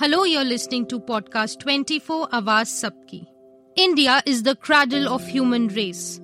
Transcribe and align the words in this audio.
Hello, 0.00 0.22
you're 0.22 0.44
listening 0.44 0.86
to 0.86 1.00
podcast 1.00 1.58
24 1.58 2.28
Awaaz 2.28 2.68
Sabki. 2.70 3.26
India 3.74 4.22
is 4.26 4.44
the 4.44 4.54
cradle 4.54 5.08
of 5.08 5.26
human 5.26 5.66
race, 5.66 6.20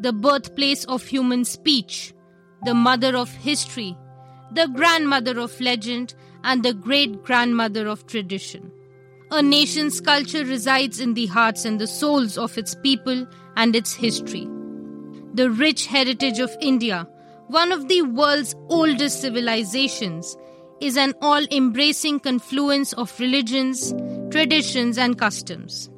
the 0.00 0.10
birthplace 0.10 0.86
of 0.86 1.04
human 1.04 1.44
speech, 1.44 2.14
the 2.64 2.72
mother 2.72 3.14
of 3.14 3.30
history, 3.30 3.94
the 4.54 4.68
grandmother 4.68 5.38
of 5.38 5.60
legend, 5.60 6.14
and 6.44 6.62
the 6.62 6.72
great 6.72 7.22
grandmother 7.22 7.88
of 7.88 8.06
tradition. 8.06 8.72
A 9.30 9.42
nation's 9.42 10.00
culture 10.00 10.46
resides 10.46 10.98
in 10.98 11.12
the 11.12 11.26
hearts 11.26 11.66
and 11.66 11.78
the 11.78 11.86
souls 11.86 12.38
of 12.38 12.56
its 12.56 12.74
people 12.74 13.26
and 13.54 13.76
its 13.76 13.92
history. 13.92 14.48
The 15.34 15.50
rich 15.50 15.84
heritage 15.84 16.38
of 16.38 16.56
India, 16.62 17.06
one 17.48 17.70
of 17.70 17.86
the 17.88 18.00
world's 18.00 18.54
oldest 18.70 19.20
civilizations, 19.20 20.38
is 20.80 20.96
an 20.96 21.14
all 21.20 21.44
embracing 21.50 22.20
confluence 22.20 22.92
of 22.94 23.18
religions, 23.20 23.92
traditions, 24.30 24.98
and 24.98 25.18
customs. 25.18 25.90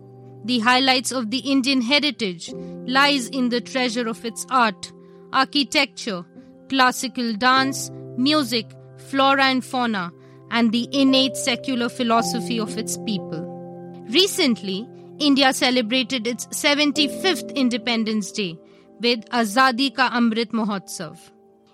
The 0.44 0.58
highlights 0.58 1.12
of 1.12 1.30
the 1.30 1.38
Indian 1.38 1.80
heritage 1.80 2.52
lies 2.86 3.28
in 3.28 3.50
the 3.50 3.60
treasure 3.60 4.08
of 4.08 4.24
its 4.24 4.44
art, 4.50 4.92
architecture, 5.32 6.24
classical 6.68 7.32
dance, 7.34 7.90
music, 8.16 8.66
flora 8.98 9.44
and 9.44 9.64
fauna, 9.64 10.12
and 10.50 10.72
the 10.72 10.88
innate 10.92 11.36
secular 11.36 11.88
philosophy 11.88 12.58
of 12.58 12.76
its 12.76 12.98
people. 12.98 13.48
Recently, 14.08 14.88
India 15.18 15.52
celebrated 15.52 16.26
its 16.26 16.46
75th 16.48 17.54
Independence 17.54 18.32
Day 18.32 18.58
with 19.00 19.24
Azadi 19.30 19.94
Ka 19.94 20.10
Amrit 20.10 20.50
Mahotsav. 20.52 21.18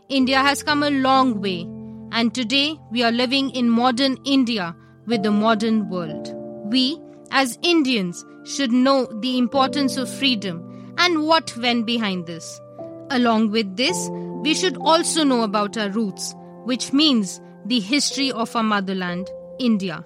India 0.08 0.40
has 0.40 0.62
come 0.62 0.82
a 0.82 0.90
long 0.90 1.40
way 1.40 1.66
and 2.12 2.34
today 2.34 2.78
we 2.90 3.02
are 3.02 3.12
living 3.12 3.50
in 3.50 3.70
modern 3.70 4.16
India 4.24 4.74
with 5.06 5.22
the 5.22 5.30
modern 5.30 5.88
world. 5.88 6.34
We, 6.70 7.00
as 7.30 7.58
Indians, 7.62 8.24
should 8.44 8.72
know 8.72 9.06
the 9.20 9.38
importance 9.38 9.96
of 9.96 10.12
freedom 10.12 10.94
and 10.98 11.26
what 11.26 11.56
went 11.58 11.86
behind 11.86 12.26
this. 12.26 12.60
Along 13.10 13.50
with 13.50 13.76
this, 13.76 14.08
we 14.42 14.54
should 14.54 14.76
also 14.76 15.24
know 15.24 15.42
about 15.42 15.76
our 15.76 15.90
roots, 15.90 16.34
which 16.64 16.92
means 16.92 17.40
the 17.64 17.80
history 17.80 18.30
of 18.32 18.54
our 18.54 18.62
motherland, 18.62 19.30
India. 19.58 20.04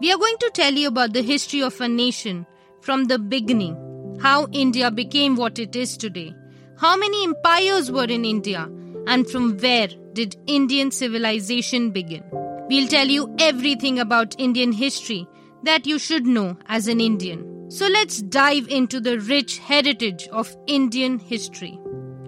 We 0.00 0.12
are 0.12 0.18
going 0.18 0.38
to 0.38 0.50
tell 0.54 0.72
you 0.72 0.88
about 0.88 1.12
the 1.12 1.22
history 1.22 1.62
of 1.62 1.80
a 1.80 1.88
nation 1.88 2.46
from 2.80 3.04
the 3.04 3.18
beginning, 3.18 4.18
how 4.20 4.46
India 4.52 4.90
became 4.90 5.36
what 5.36 5.58
it 5.58 5.76
is 5.76 5.96
today, 5.96 6.34
how 6.78 6.96
many 6.96 7.24
empires 7.24 7.90
were 7.90 8.04
in 8.04 8.24
India, 8.24 8.68
and 9.06 9.28
from 9.28 9.58
where 9.58 9.88
did 10.12 10.36
Indian 10.46 10.90
civilization 10.90 11.90
begin? 11.90 12.24
We'll 12.68 12.88
tell 12.88 13.08
you 13.08 13.34
everything 13.38 13.98
about 13.98 14.38
Indian 14.38 14.72
history 14.72 15.26
that 15.64 15.86
you 15.86 15.98
should 15.98 16.26
know 16.26 16.56
as 16.66 16.88
an 16.88 17.00
Indian. 17.00 17.70
So 17.70 17.86
let's 17.86 18.22
dive 18.22 18.68
into 18.68 19.00
the 19.00 19.20
rich 19.20 19.58
heritage 19.58 20.28
of 20.28 20.56
Indian 20.66 21.18
history. 21.18 21.78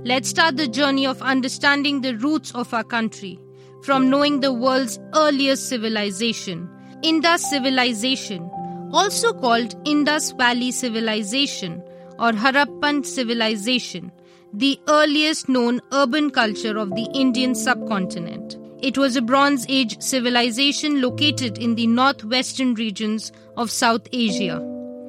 Let's 0.04 0.28
start 0.28 0.56
the 0.56 0.68
journey 0.68 1.06
of 1.06 1.22
understanding 1.22 2.00
the 2.00 2.16
roots 2.16 2.52
of 2.52 2.72
our 2.74 2.84
country 2.84 3.38
from 3.82 4.10
knowing 4.10 4.40
the 4.40 4.52
world's 4.52 4.98
earliest 5.14 5.68
civilization, 5.68 6.68
Indus 7.02 7.48
civilization, 7.50 8.48
also 8.92 9.32
called 9.32 9.74
Indus 9.84 10.32
Valley 10.32 10.70
civilization 10.70 11.82
or 12.18 12.32
Harappan 12.32 13.04
civilization 13.04 14.12
the 14.54 14.78
earliest 14.88 15.48
known 15.48 15.80
urban 15.92 16.30
culture 16.30 16.76
of 16.76 16.90
the 16.90 17.08
Indian 17.14 17.54
subcontinent. 17.54 18.58
It 18.82 18.98
was 18.98 19.16
a 19.16 19.22
Bronze 19.22 19.64
Age 19.68 20.00
civilization 20.02 21.00
located 21.00 21.56
in 21.56 21.74
the 21.74 21.86
northwestern 21.86 22.74
regions 22.74 23.32
of 23.56 23.70
South 23.70 24.06
Asia, 24.12 24.58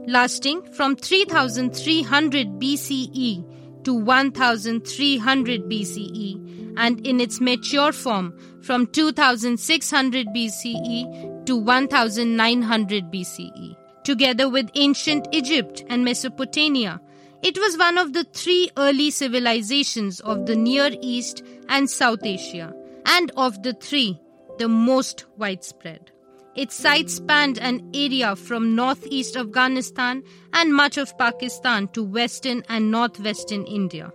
lasting 0.08 0.62
from 0.74 0.96
3300 0.96 2.48
BCE 2.60 3.84
to 3.84 3.94
1300 3.94 5.62
BCE, 5.64 6.74
and 6.78 7.06
in 7.06 7.20
its 7.20 7.42
mature 7.42 7.92
form 7.92 8.34
from 8.62 8.88
2600 8.88 10.28
BCE 10.28 11.46
to 11.46 11.58
1900 11.58 13.12
BCE. 13.12 13.76
Together 14.04 14.50
with 14.50 14.70
ancient 14.76 15.28
Egypt 15.32 15.84
and 15.90 16.06
Mesopotamia, 16.06 17.02
it 17.44 17.58
was 17.58 17.78
one 17.78 17.98
of 17.98 18.14
the 18.14 18.24
three 18.24 18.70
early 18.78 19.12
civilizations 19.12 20.22
of 20.22 20.46
the 20.46 20.56
Near 20.56 20.92
East 21.02 21.44
and 21.68 21.90
South 21.90 22.24
Asia, 22.24 22.74
and 23.06 23.32
of 23.36 23.62
the 23.64 23.74
three, 23.74 24.20
the 24.58 24.70
most 24.70 25.26
widespread. 25.38 26.10
Its 26.56 26.76
site 26.76 27.10
spanned 27.10 27.58
an 27.58 27.90
area 27.94 28.36
from 28.36 28.76
northeast 28.76 29.36
Afghanistan 29.36 30.24
and 30.54 30.74
much 30.74 30.98
of 30.98 31.18
Pakistan 31.18 31.88
to 31.90 32.04
western 32.04 32.64
and 32.70 32.92
northwestern 32.92 33.66
India. 33.66 34.14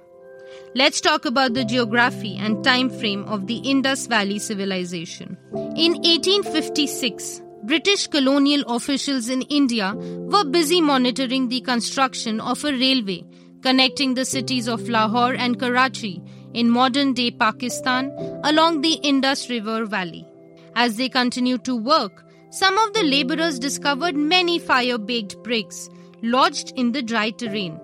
Let's 0.74 1.00
talk 1.00 1.24
about 1.24 1.54
the 1.54 1.64
geography 1.64 2.36
and 2.36 2.62
time 2.64 2.88
frame 2.88 3.24
of 3.24 3.46
the 3.46 3.56
Indus 3.56 4.06
Valley 4.06 4.38
civilization. 4.38 5.36
In 5.76 5.94
1856, 5.94 7.42
British 7.64 8.06
colonial 8.06 8.62
officials 8.68 9.28
in 9.28 9.42
India 9.42 9.94
were 9.96 10.44
busy 10.44 10.80
monitoring 10.80 11.48
the 11.48 11.60
construction 11.60 12.40
of 12.40 12.64
a 12.64 12.72
railway 12.72 13.24
connecting 13.62 14.14
the 14.14 14.24
cities 14.24 14.68
of 14.68 14.88
Lahore 14.88 15.34
and 15.34 15.58
Karachi 15.58 16.22
in 16.54 16.70
modern 16.70 17.12
day 17.12 17.30
Pakistan 17.30 18.12
along 18.44 18.80
the 18.80 18.94
Indus 18.94 19.50
River 19.50 19.84
Valley. 19.84 20.26
As 20.74 20.96
they 20.96 21.08
continued 21.08 21.64
to 21.64 21.76
work, 21.76 22.24
some 22.50 22.78
of 22.78 22.92
the 22.94 23.02
laborers 23.02 23.58
discovered 23.58 24.16
many 24.16 24.58
fire 24.58 24.98
baked 24.98 25.42
bricks 25.42 25.90
lodged 26.22 26.72
in 26.76 26.92
the 26.92 27.02
dry 27.02 27.30
terrain. 27.30 27.78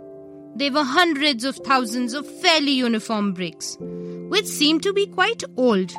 There 0.57 0.73
were 0.73 0.85
hundreds 0.85 1.45
of 1.45 1.57
thousands 1.57 2.15
of 2.15 2.31
fairly 2.41 2.71
uniform 2.71 3.33
bricks, 3.33 3.77
which 3.81 4.47
seemed 4.47 4.85
to 4.85 4.93
be 4.93 5.07
quite 5.07 5.43
old. 5.57 5.93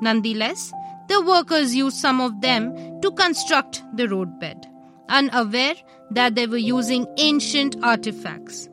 Nonetheless, 0.00 0.72
the 1.08 1.20
workers 1.22 1.74
used 1.74 1.96
some 1.96 2.20
of 2.20 2.40
them 2.40 3.00
to 3.00 3.10
construct 3.12 3.82
the 3.96 4.08
roadbed, 4.08 4.66
unaware 5.08 5.74
that 6.10 6.34
they 6.34 6.46
were 6.46 6.56
using 6.56 7.06
ancient 7.16 7.76
artifacts. 7.82 8.68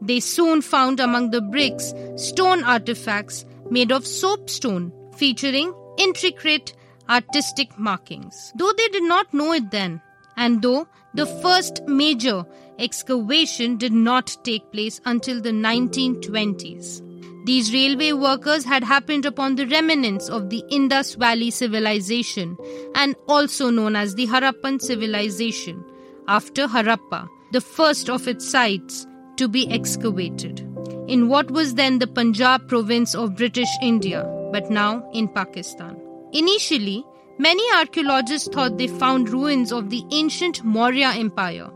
They 0.00 0.20
soon 0.20 0.62
found 0.62 1.00
among 1.00 1.30
the 1.30 1.40
bricks 1.40 1.92
stone 2.16 2.64
artifacts 2.64 3.44
made 3.70 3.92
of 3.92 4.06
soapstone 4.06 4.92
featuring 5.16 5.72
intricate 5.98 6.74
artistic 7.08 7.78
markings. 7.78 8.52
Though 8.56 8.72
they 8.76 8.88
did 8.88 9.04
not 9.04 9.32
know 9.34 9.52
it 9.52 9.70
then, 9.70 10.00
and 10.36 10.62
though 10.62 10.88
the 11.14 11.26
first 11.26 11.82
major 11.86 12.44
excavation 12.78 13.76
did 13.76 13.92
not 13.92 14.36
take 14.44 14.72
place 14.72 15.00
until 15.04 15.40
the 15.40 15.50
1920s. 15.50 17.11
These 17.44 17.72
railway 17.74 18.12
workers 18.12 18.64
had 18.64 18.84
happened 18.84 19.26
upon 19.26 19.56
the 19.56 19.66
remnants 19.66 20.28
of 20.28 20.48
the 20.48 20.62
Indus 20.70 21.16
Valley 21.16 21.50
civilization 21.50 22.56
and 22.94 23.16
also 23.26 23.68
known 23.68 23.96
as 23.96 24.14
the 24.14 24.28
Harappan 24.28 24.80
civilization, 24.80 25.84
after 26.28 26.68
Harappa, 26.68 27.28
the 27.50 27.60
first 27.60 28.08
of 28.08 28.28
its 28.28 28.48
sites 28.48 29.08
to 29.38 29.48
be 29.48 29.68
excavated, 29.72 30.60
in 31.08 31.28
what 31.28 31.50
was 31.50 31.74
then 31.74 31.98
the 31.98 32.06
Punjab 32.06 32.68
province 32.68 33.12
of 33.14 33.34
British 33.34 33.68
India, 33.82 34.24
but 34.52 34.70
now 34.70 35.02
in 35.12 35.26
Pakistan. 35.26 36.00
Initially, 36.32 37.04
many 37.40 37.64
archaeologists 37.74 38.48
thought 38.48 38.78
they 38.78 38.86
found 38.86 39.30
ruins 39.30 39.72
of 39.72 39.90
the 39.90 40.04
ancient 40.12 40.62
Maurya 40.62 41.08
Empire, 41.16 41.70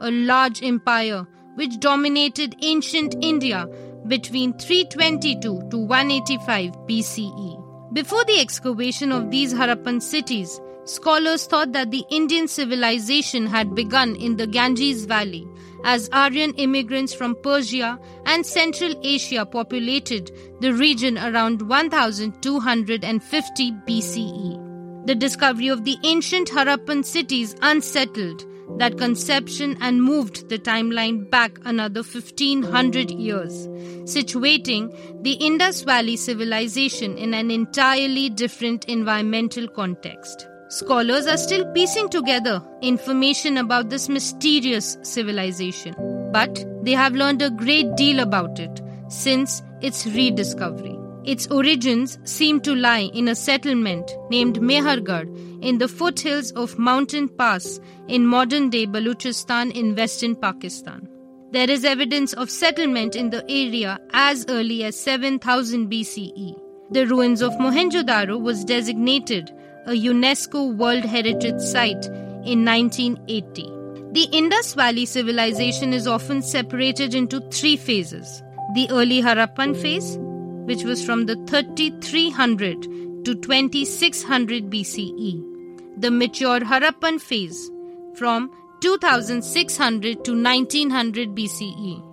a 0.00 0.10
large 0.10 0.62
empire 0.62 1.26
which 1.56 1.78
dominated 1.80 2.56
ancient 2.62 3.14
India 3.20 3.68
between 4.06 4.56
322 4.58 5.68
to 5.70 5.78
185 5.78 6.72
BCE. 6.86 7.92
Before 7.92 8.24
the 8.24 8.40
excavation 8.40 9.12
of 9.12 9.30
these 9.30 9.52
Harappan 9.52 10.00
cities, 10.00 10.58
scholars 10.84 11.46
thought 11.46 11.72
that 11.72 11.90
the 11.90 12.04
Indian 12.10 12.48
civilization 12.48 13.46
had 13.46 13.74
begun 13.74 14.16
in 14.16 14.36
the 14.36 14.46
Ganges 14.46 15.04
Valley 15.04 15.46
as 15.84 16.08
Aryan 16.12 16.54
immigrants 16.54 17.12
from 17.12 17.36
Persia 17.42 17.98
and 18.26 18.46
Central 18.46 18.94
Asia 19.02 19.44
populated 19.44 20.30
the 20.60 20.72
region 20.72 21.18
around 21.18 21.60
1250 21.60 23.72
BCE. 23.72 25.06
The 25.06 25.14
discovery 25.14 25.68
of 25.68 25.84
the 25.84 25.98
ancient 26.04 26.48
Harappan 26.48 27.04
cities 27.04 27.54
unsettled 27.60 28.46
that 28.78 28.98
conception 28.98 29.76
and 29.80 30.02
moved 30.02 30.48
the 30.48 30.58
timeline 30.58 31.28
back 31.30 31.58
another 31.64 32.02
1500 32.02 33.10
years, 33.10 33.66
situating 34.04 35.22
the 35.22 35.32
Indus 35.32 35.82
Valley 35.82 36.16
civilization 36.16 37.16
in 37.16 37.34
an 37.34 37.50
entirely 37.50 38.28
different 38.30 38.84
environmental 38.86 39.68
context. 39.68 40.48
Scholars 40.68 41.26
are 41.26 41.36
still 41.36 41.70
piecing 41.72 42.08
together 42.08 42.62
information 42.80 43.58
about 43.58 43.90
this 43.90 44.08
mysterious 44.08 44.96
civilization, 45.02 45.94
but 46.32 46.64
they 46.82 46.92
have 46.92 47.14
learned 47.14 47.42
a 47.42 47.50
great 47.50 47.94
deal 47.96 48.20
about 48.20 48.58
it 48.58 48.80
since 49.08 49.62
its 49.82 50.06
rediscovery. 50.06 50.91
Its 51.24 51.46
origins 51.48 52.18
seem 52.24 52.60
to 52.60 52.74
lie 52.74 53.10
in 53.14 53.28
a 53.28 53.34
settlement 53.34 54.10
named 54.28 54.60
Mehrgarh 54.60 55.28
in 55.62 55.78
the 55.78 55.86
foothills 55.86 56.50
of 56.52 56.78
Mountain 56.78 57.28
Pass 57.28 57.80
in 58.08 58.26
modern 58.26 58.70
day 58.70 58.86
Baluchistan 58.86 59.72
in 59.72 59.94
western 59.94 60.34
Pakistan. 60.34 61.08
There 61.52 61.70
is 61.70 61.84
evidence 61.84 62.32
of 62.32 62.50
settlement 62.50 63.14
in 63.14 63.30
the 63.30 63.44
area 63.48 64.00
as 64.12 64.44
early 64.48 64.82
as 64.84 64.98
7000 64.98 65.90
BCE. 65.90 66.58
The 66.90 67.06
ruins 67.06 67.40
of 67.40 67.52
Mohenjo-daro 67.52 68.40
was 68.40 68.64
designated 68.64 69.52
a 69.86 69.92
UNESCO 69.92 70.76
World 70.76 71.04
Heritage 71.04 71.60
Site 71.60 72.06
in 72.44 72.64
1980. 72.64 73.70
The 74.12 74.28
Indus 74.32 74.74
Valley 74.74 75.06
civilization 75.06 75.92
is 75.92 76.06
often 76.06 76.42
separated 76.42 77.14
into 77.14 77.40
three 77.50 77.76
phases. 77.76 78.42
The 78.74 78.88
early 78.90 79.22
Harappan 79.22 79.80
phase, 79.80 80.18
which 80.66 80.84
was 80.84 81.04
from 81.04 81.26
the 81.26 81.36
3300 81.46 82.82
to 83.24 83.34
2600 83.34 84.70
BCE. 84.70 86.00
The 86.00 86.10
mature 86.10 86.60
Harappan 86.60 87.20
phase 87.20 87.70
from 88.14 88.50
2600 88.80 90.24
to 90.24 90.32
1900 90.32 91.34
BCE. 91.34 92.08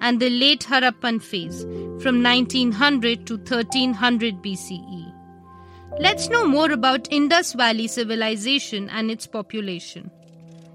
And 0.00 0.20
the 0.20 0.30
late 0.30 0.60
Harappan 0.60 1.22
phase 1.22 1.62
from 2.02 2.22
1900 2.22 3.26
to 3.26 3.36
1300 3.36 4.42
BCE. 4.42 5.12
Let's 5.98 6.28
know 6.28 6.46
more 6.46 6.70
about 6.70 7.10
Indus 7.10 7.54
Valley 7.54 7.88
civilization 7.88 8.90
and 8.90 9.10
its 9.10 9.26
population. 9.26 10.10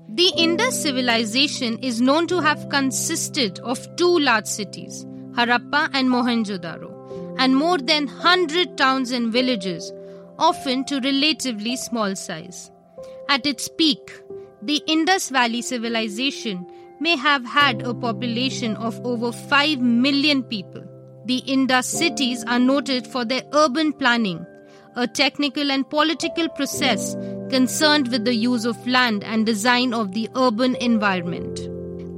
The 0.09 0.33
Indus 0.35 0.81
civilization 0.81 1.77
is 1.79 2.01
known 2.01 2.27
to 2.27 2.41
have 2.41 2.67
consisted 2.69 3.59
of 3.59 3.95
two 3.95 4.19
large 4.19 4.47
cities, 4.47 5.05
Harappa 5.33 5.89
and 5.93 6.09
Mohenjo-daro 6.09 6.90
and 7.37 7.55
more 7.55 7.77
than 7.77 8.05
100 8.05 8.77
towns 8.77 9.11
and 9.11 9.31
villages, 9.31 9.91
often 10.37 10.83
to 10.85 10.99
relatively 10.99 11.75
small 11.75 12.15
size. 12.15 12.71
At 13.29 13.45
its 13.45 13.69
peak, 13.77 14.11
the 14.61 14.81
Indus 14.87 15.29
Valley 15.29 15.61
civilization 15.61 16.65
may 16.99 17.15
have 17.15 17.43
had 17.45 17.81
a 17.81 17.93
population 17.93 18.75
of 18.75 18.99
over 19.05 19.31
5 19.31 19.79
million 19.79 20.43
people. 20.43 20.83
The 21.25 21.37
Indus 21.37 21.87
cities 21.87 22.43
are 22.45 22.59
noted 22.59 23.07
for 23.07 23.25
their 23.25 23.43
urban 23.53 23.93
planning, 23.93 24.45
a 24.95 25.07
technical 25.07 25.71
and 25.71 25.89
political 25.89 26.49
process 26.49 27.15
concerned 27.49 28.09
with 28.09 28.25
the 28.25 28.35
use 28.35 28.65
of 28.65 28.87
land 28.87 29.23
and 29.23 29.45
design 29.45 29.93
of 29.93 30.13
the 30.13 30.29
urban 30.35 30.75
environment. 30.75 31.59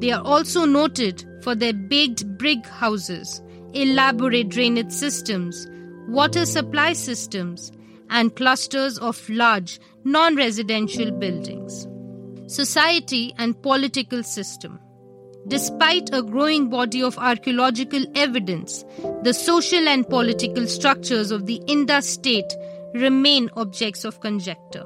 They 0.01 0.11
are 0.11 0.23
also 0.23 0.65
noted 0.65 1.23
for 1.43 1.55
their 1.55 1.73
baked 1.73 2.27
brick 2.37 2.65
houses, 2.65 3.41
elaborate 3.73 4.49
drainage 4.49 4.91
systems, 4.91 5.67
water 6.07 6.45
supply 6.45 6.93
systems, 6.93 7.71
and 8.09 8.35
clusters 8.35 8.97
of 8.99 9.27
large 9.29 9.79
non 10.03 10.35
residential 10.35 11.11
buildings. 11.11 11.87
Society 12.47 13.33
and 13.37 13.61
political 13.61 14.21
system. 14.23 14.79
Despite 15.47 16.13
a 16.13 16.23
growing 16.23 16.69
body 16.69 17.01
of 17.01 17.17
archaeological 17.17 18.05
evidence, 18.15 18.85
the 19.23 19.33
social 19.33 19.87
and 19.89 20.07
political 20.07 20.67
structures 20.67 21.31
of 21.31 21.47
the 21.47 21.61
Indus 21.67 22.09
state 22.09 22.53
remain 22.93 23.49
objects 23.57 24.05
of 24.05 24.21
conjecture. 24.21 24.85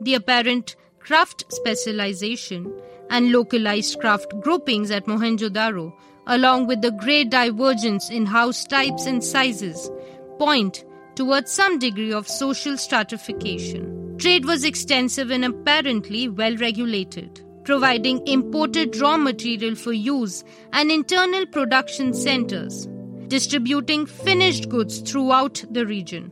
The 0.00 0.14
apparent 0.14 0.76
craft 0.98 1.44
specialization 1.52 2.72
and 3.10 3.32
localized 3.32 3.98
craft 4.00 4.32
groupings 4.40 4.90
at 4.90 5.06
Mohenjo-daro 5.06 5.92
along 6.28 6.66
with 6.66 6.82
the 6.82 6.90
great 6.92 7.30
divergence 7.30 8.10
in 8.10 8.26
house 8.26 8.64
types 8.64 9.06
and 9.06 9.24
sizes, 9.24 9.90
point 10.38 10.84
towards 11.16 11.50
some 11.50 11.78
degree 11.78 12.12
of 12.12 12.28
social 12.28 12.76
stratification. 12.76 14.16
Trade 14.18 14.44
was 14.44 14.62
extensive 14.62 15.30
and 15.30 15.44
apparently 15.44 16.28
well 16.28 16.54
regulated, 16.56 17.42
providing 17.64 18.24
imported 18.26 18.96
raw 18.98 19.16
material 19.16 19.74
for 19.74 19.92
use 19.92 20.44
and 20.72 20.92
internal 20.92 21.46
production 21.46 22.12
centers, 22.12 22.86
distributing 23.28 24.04
finished 24.04 24.68
goods 24.68 25.00
throughout 25.00 25.64
the 25.70 25.86
region, 25.86 26.30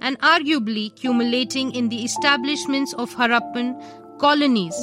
and 0.00 0.18
arguably 0.20 0.86
accumulating 0.86 1.70
in 1.74 1.90
the 1.90 2.02
establishments 2.02 2.94
of 2.94 3.14
Harappan 3.14 3.74
colonies 4.18 4.76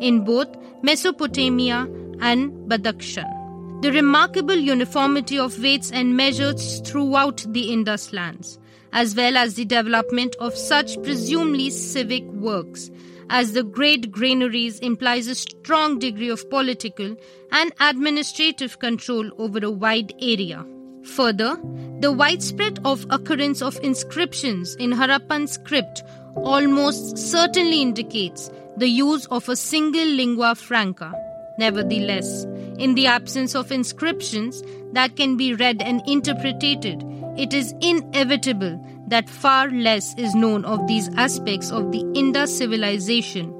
in 0.00 0.24
both 0.24 0.48
Mesopotamia 0.82 1.88
and 2.20 2.52
Badakhshan 2.70 3.43
the 3.80 3.92
remarkable 3.92 4.56
uniformity 4.56 5.38
of 5.38 5.58
weights 5.60 5.90
and 5.90 6.16
measures 6.16 6.80
throughout 6.80 7.44
the 7.48 7.72
Indus 7.72 8.12
lands, 8.12 8.58
as 8.92 9.14
well 9.14 9.36
as 9.36 9.54
the 9.54 9.64
development 9.64 10.36
of 10.40 10.54
such 10.54 11.02
presumably 11.02 11.70
civic 11.70 12.24
works 12.24 12.90
as 13.30 13.52
the 13.52 13.62
great 13.62 14.10
granaries 14.12 14.78
implies 14.80 15.26
a 15.26 15.34
strong 15.34 15.98
degree 15.98 16.28
of 16.28 16.48
political 16.50 17.16
and 17.52 17.72
administrative 17.80 18.78
control 18.78 19.30
over 19.38 19.58
a 19.64 19.70
wide 19.70 20.12
area. 20.20 20.64
Further, 21.04 21.58
the 22.00 22.12
widespread 22.12 22.78
of 22.84 23.06
occurrence 23.10 23.62
of 23.62 23.78
inscriptions 23.82 24.74
in 24.76 24.90
Harappan 24.90 25.48
script 25.48 26.02
almost 26.36 27.18
certainly 27.18 27.82
indicates 27.82 28.50
the 28.76 28.88
use 28.88 29.26
of 29.26 29.48
a 29.48 29.56
single 29.56 30.06
lingua 30.06 30.54
franca 30.54 31.12
Nevertheless, 31.56 32.46
in 32.78 32.94
the 32.94 33.06
absence 33.06 33.54
of 33.54 33.72
inscriptions 33.72 34.62
that 34.92 35.16
can 35.16 35.36
be 35.36 35.54
read 35.54 35.82
and 35.82 36.02
interpreted, 36.06 37.02
it 37.36 37.52
is 37.52 37.74
inevitable 37.80 38.80
that 39.08 39.28
far 39.28 39.70
less 39.70 40.14
is 40.18 40.34
known 40.34 40.64
of 40.64 40.86
these 40.86 41.08
aspects 41.16 41.70
of 41.70 41.92
the 41.92 42.00
Indus 42.14 42.56
civilization 42.56 43.52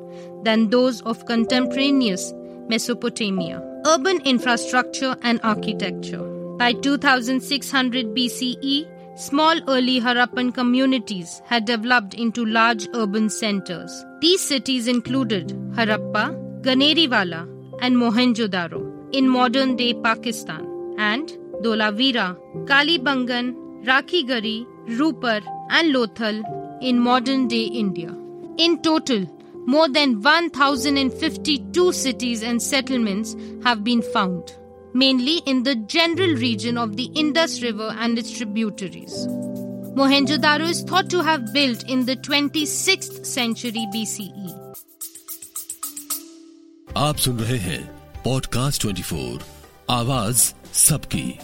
than 0.42 0.70
those 0.70 1.02
of 1.02 1.26
contemporaneous 1.26 2.32
Mesopotamia. 2.68 3.62
Urban 3.86 4.20
infrastructure 4.22 5.16
and 5.22 5.40
architecture. 5.42 6.22
By 6.56 6.72
2600 6.72 8.14
BCE, 8.14 9.18
small 9.18 9.60
early 9.68 10.00
Harappan 10.00 10.54
communities 10.54 11.42
had 11.44 11.66
developed 11.66 12.14
into 12.14 12.46
large 12.46 12.88
urban 12.94 13.28
centers. 13.28 14.04
These 14.20 14.40
cities 14.40 14.88
included 14.88 15.48
Harappa, 15.72 16.34
Ganeriwala, 16.62 17.50
and 17.82 17.96
Mohenjo-daro 17.96 18.93
in 19.18 19.28
modern 19.28 19.76
day 19.76 19.94
Pakistan, 19.94 20.62
and 20.98 21.28
Dholavira, 21.62 22.36
Kalibangan, 22.70 23.54
Rakhigarhi, 23.84 24.66
Rupar, 24.98 25.40
and 25.70 25.94
Lothal 25.94 26.42
in 26.82 26.98
modern 26.98 27.46
day 27.48 27.64
India. 27.64 28.12
In 28.58 28.82
total, 28.82 29.26
more 29.66 29.88
than 29.88 30.20
1,052 30.20 31.92
cities 31.92 32.42
and 32.42 32.62
settlements 32.62 33.36
have 33.64 33.84
been 33.84 34.02
found, 34.02 34.52
mainly 34.92 35.38
in 35.46 35.62
the 35.62 35.76
general 35.76 36.34
region 36.34 36.76
of 36.76 36.96
the 36.96 37.10
Indus 37.14 37.62
River 37.62 37.94
and 37.98 38.18
its 38.18 38.36
tributaries. 38.36 39.26
Mohenjo-daro 39.96 40.68
is 40.68 40.82
thought 40.82 41.08
to 41.10 41.22
have 41.22 41.52
built 41.52 41.84
in 41.88 42.04
the 42.04 42.16
26th 42.16 43.24
century 43.24 43.86
BCE. 43.94 44.74
Podcast 48.24 48.78
24 48.80 49.38
Awaaz 49.86 50.54
सबकी 50.72 51.38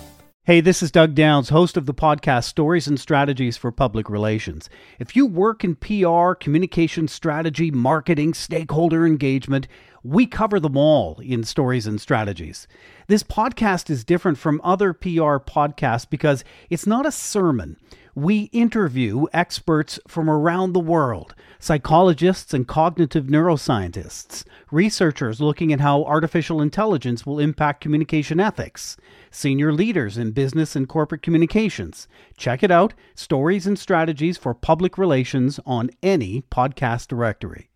Hey, 0.44 0.62
this 0.62 0.82
is 0.82 0.90
Doug 0.90 1.14
Downs, 1.14 1.50
host 1.50 1.76
of 1.76 1.84
the 1.84 1.92
podcast 1.92 2.44
Stories 2.44 2.88
and 2.88 2.98
Strategies 2.98 3.58
for 3.58 3.70
Public 3.70 4.08
Relations. 4.08 4.70
If 4.98 5.14
you 5.14 5.26
work 5.26 5.62
in 5.62 5.76
PR, 5.76 6.32
communication 6.32 7.06
strategy, 7.06 7.70
marketing, 7.70 8.32
stakeholder 8.32 9.06
engagement, 9.06 9.68
we 10.02 10.24
cover 10.24 10.58
them 10.58 10.78
all 10.78 11.20
in 11.20 11.44
Stories 11.44 11.86
and 11.86 12.00
Strategies. 12.00 12.66
This 13.08 13.22
podcast 13.22 13.90
is 13.90 14.02
different 14.02 14.38
from 14.38 14.62
other 14.64 14.94
PR 14.94 15.36
podcasts 15.36 16.08
because 16.08 16.44
it's 16.70 16.86
not 16.86 17.04
a 17.04 17.12
sermon 17.12 17.76
we 18.20 18.50
interview 18.52 19.24
experts 19.32 19.98
from 20.06 20.28
around 20.28 20.72
the 20.72 20.80
world 20.80 21.34
psychologists 21.58 22.54
and 22.54 22.66
cognitive 22.66 23.26
neuroscientists, 23.26 24.44
researchers 24.70 25.40
looking 25.40 25.72
at 25.72 25.80
how 25.80 26.04
artificial 26.04 26.60
intelligence 26.60 27.26
will 27.26 27.38
impact 27.38 27.82
communication 27.82 28.40
ethics, 28.40 28.96
senior 29.30 29.72
leaders 29.72 30.16
in 30.16 30.32
business 30.32 30.74
and 30.74 30.88
corporate 30.88 31.22
communications. 31.22 32.08
Check 32.36 32.62
it 32.62 32.70
out 32.70 32.94
Stories 33.14 33.66
and 33.66 33.78
Strategies 33.78 34.38
for 34.38 34.54
Public 34.54 34.96
Relations 34.96 35.60
on 35.66 35.90
any 36.02 36.42
podcast 36.50 37.08
directory. 37.08 37.68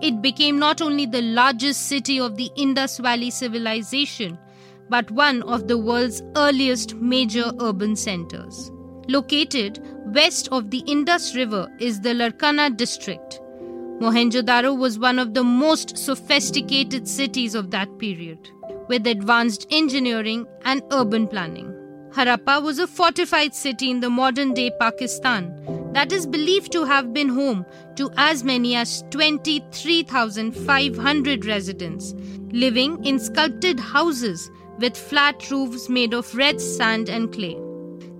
It 0.00 0.20
became 0.20 0.58
not 0.58 0.82
only 0.82 1.06
the 1.06 1.22
largest 1.22 1.88
city 1.88 2.20
of 2.20 2.36
the 2.36 2.50
Indus 2.56 2.98
Valley 2.98 3.30
civilization 3.30 4.38
but 4.88 5.10
one 5.10 5.42
of 5.42 5.68
the 5.68 5.78
world's 5.78 6.22
earliest 6.36 6.94
major 6.94 7.52
urban 7.60 7.96
centers. 7.96 8.70
Located 9.08 9.80
west 10.14 10.48
of 10.52 10.70
the 10.70 10.82
Indus 10.86 11.34
River 11.34 11.68
is 11.78 12.00
the 12.00 12.10
Larkana 12.10 12.76
district. 12.76 13.40
Mohenjo-daro 14.00 14.76
was 14.76 14.98
one 14.98 15.18
of 15.18 15.34
the 15.34 15.44
most 15.44 15.96
sophisticated 15.96 17.06
cities 17.06 17.54
of 17.54 17.70
that 17.70 17.98
period. 17.98 18.50
with 18.88 19.06
advanced 19.06 19.66
engineering 19.70 20.46
and 20.64 20.82
urban 20.92 21.26
planning. 21.26 21.70
Harappa 22.10 22.62
was 22.62 22.78
a 22.78 22.86
fortified 22.86 23.54
city 23.54 23.90
in 23.90 24.00
the 24.00 24.10
modern 24.10 24.54
day 24.54 24.70
Pakistan 24.78 25.52
that 25.92 26.12
is 26.12 26.26
believed 26.26 26.70
to 26.72 26.84
have 26.84 27.12
been 27.12 27.28
home 27.28 27.66
to 27.96 28.08
as 28.16 28.44
many 28.44 28.76
as 28.76 29.02
23,500 29.10 31.44
residents, 31.44 32.14
living 32.50 33.04
in 33.04 33.18
sculpted 33.18 33.80
houses 33.80 34.48
with 34.78 34.96
flat 34.96 35.50
roofs 35.50 35.88
made 35.88 36.14
of 36.14 36.34
red 36.34 36.60
sand 36.60 37.08
and 37.08 37.32
clay. 37.32 37.58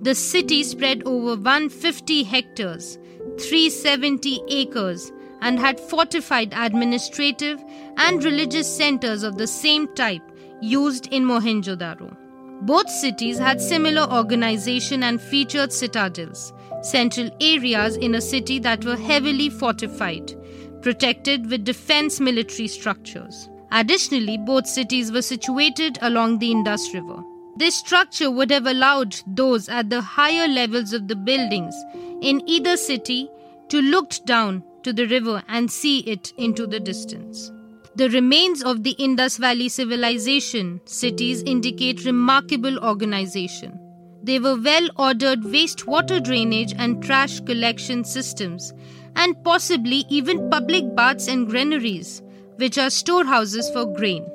The 0.01 0.15
city 0.15 0.63
spread 0.63 1.03
over 1.05 1.35
150 1.35 2.23
hectares, 2.23 2.97
370 3.39 4.41
acres, 4.47 5.11
and 5.41 5.59
had 5.59 5.79
fortified 5.79 6.53
administrative 6.55 7.63
and 7.97 8.23
religious 8.23 8.73
centers 8.73 9.23
of 9.23 9.37
the 9.37 9.47
same 9.47 9.87
type 9.95 10.21
used 10.61 11.07
in 11.07 11.23
Mohenjo-daro. 11.23 12.15
Both 12.61 12.89
cities 12.89 13.37
had 13.37 13.59
similar 13.59 14.03
organization 14.11 15.03
and 15.03 15.21
featured 15.21 15.73
citadels, 15.73 16.53
central 16.81 17.29
areas 17.41 17.97
in 17.97 18.15
a 18.15 18.21
city 18.21 18.59
that 18.59 18.85
were 18.85 18.95
heavily 18.95 19.49
fortified, 19.49 20.33
protected 20.81 21.49
with 21.49 21.65
defense 21.65 22.19
military 22.19 22.67
structures. 22.67 23.49
Additionally, 23.75 24.37
both 24.37 24.65
cities 24.65 25.11
were 25.11 25.21
situated 25.21 25.99
along 26.01 26.39
the 26.39 26.49
Indus 26.49 26.93
River. 26.93 27.21
This 27.57 27.75
structure 27.75 28.31
would 28.31 28.49
have 28.49 28.67
allowed 28.67 29.17
those 29.27 29.67
at 29.67 29.89
the 29.89 29.99
higher 29.99 30.47
levels 30.47 30.93
of 30.93 31.09
the 31.09 31.15
buildings 31.17 31.75
in 32.21 32.41
either 32.47 32.77
city 32.77 33.29
to 33.67 33.81
look 33.81 34.13
down 34.25 34.63
to 34.83 34.93
the 34.93 35.07
river 35.07 35.43
and 35.49 35.69
see 35.69 35.99
it 35.99 36.31
into 36.37 36.65
the 36.65 36.79
distance. 36.79 37.51
The 37.97 38.09
remains 38.09 38.63
of 38.63 38.83
the 38.83 38.91
Indus 38.91 39.35
Valley 39.35 39.67
civilization 39.67 40.79
cities 40.85 41.43
indicate 41.43 42.05
remarkable 42.05 42.79
organization. 42.79 43.77
They 44.23 44.39
were 44.39 44.55
well 44.55 44.87
ordered 44.97 45.41
wastewater 45.41 46.23
drainage 46.23 46.73
and 46.77 47.03
trash 47.03 47.41
collection 47.41 48.05
systems, 48.05 48.73
and 49.17 49.35
possibly 49.43 50.05
even 50.09 50.49
public 50.49 50.95
baths 50.95 51.27
and 51.27 51.49
granaries, 51.49 52.21
which 52.57 52.77
are 52.77 52.89
storehouses 52.89 53.69
for 53.71 53.85
grain. 53.85 54.25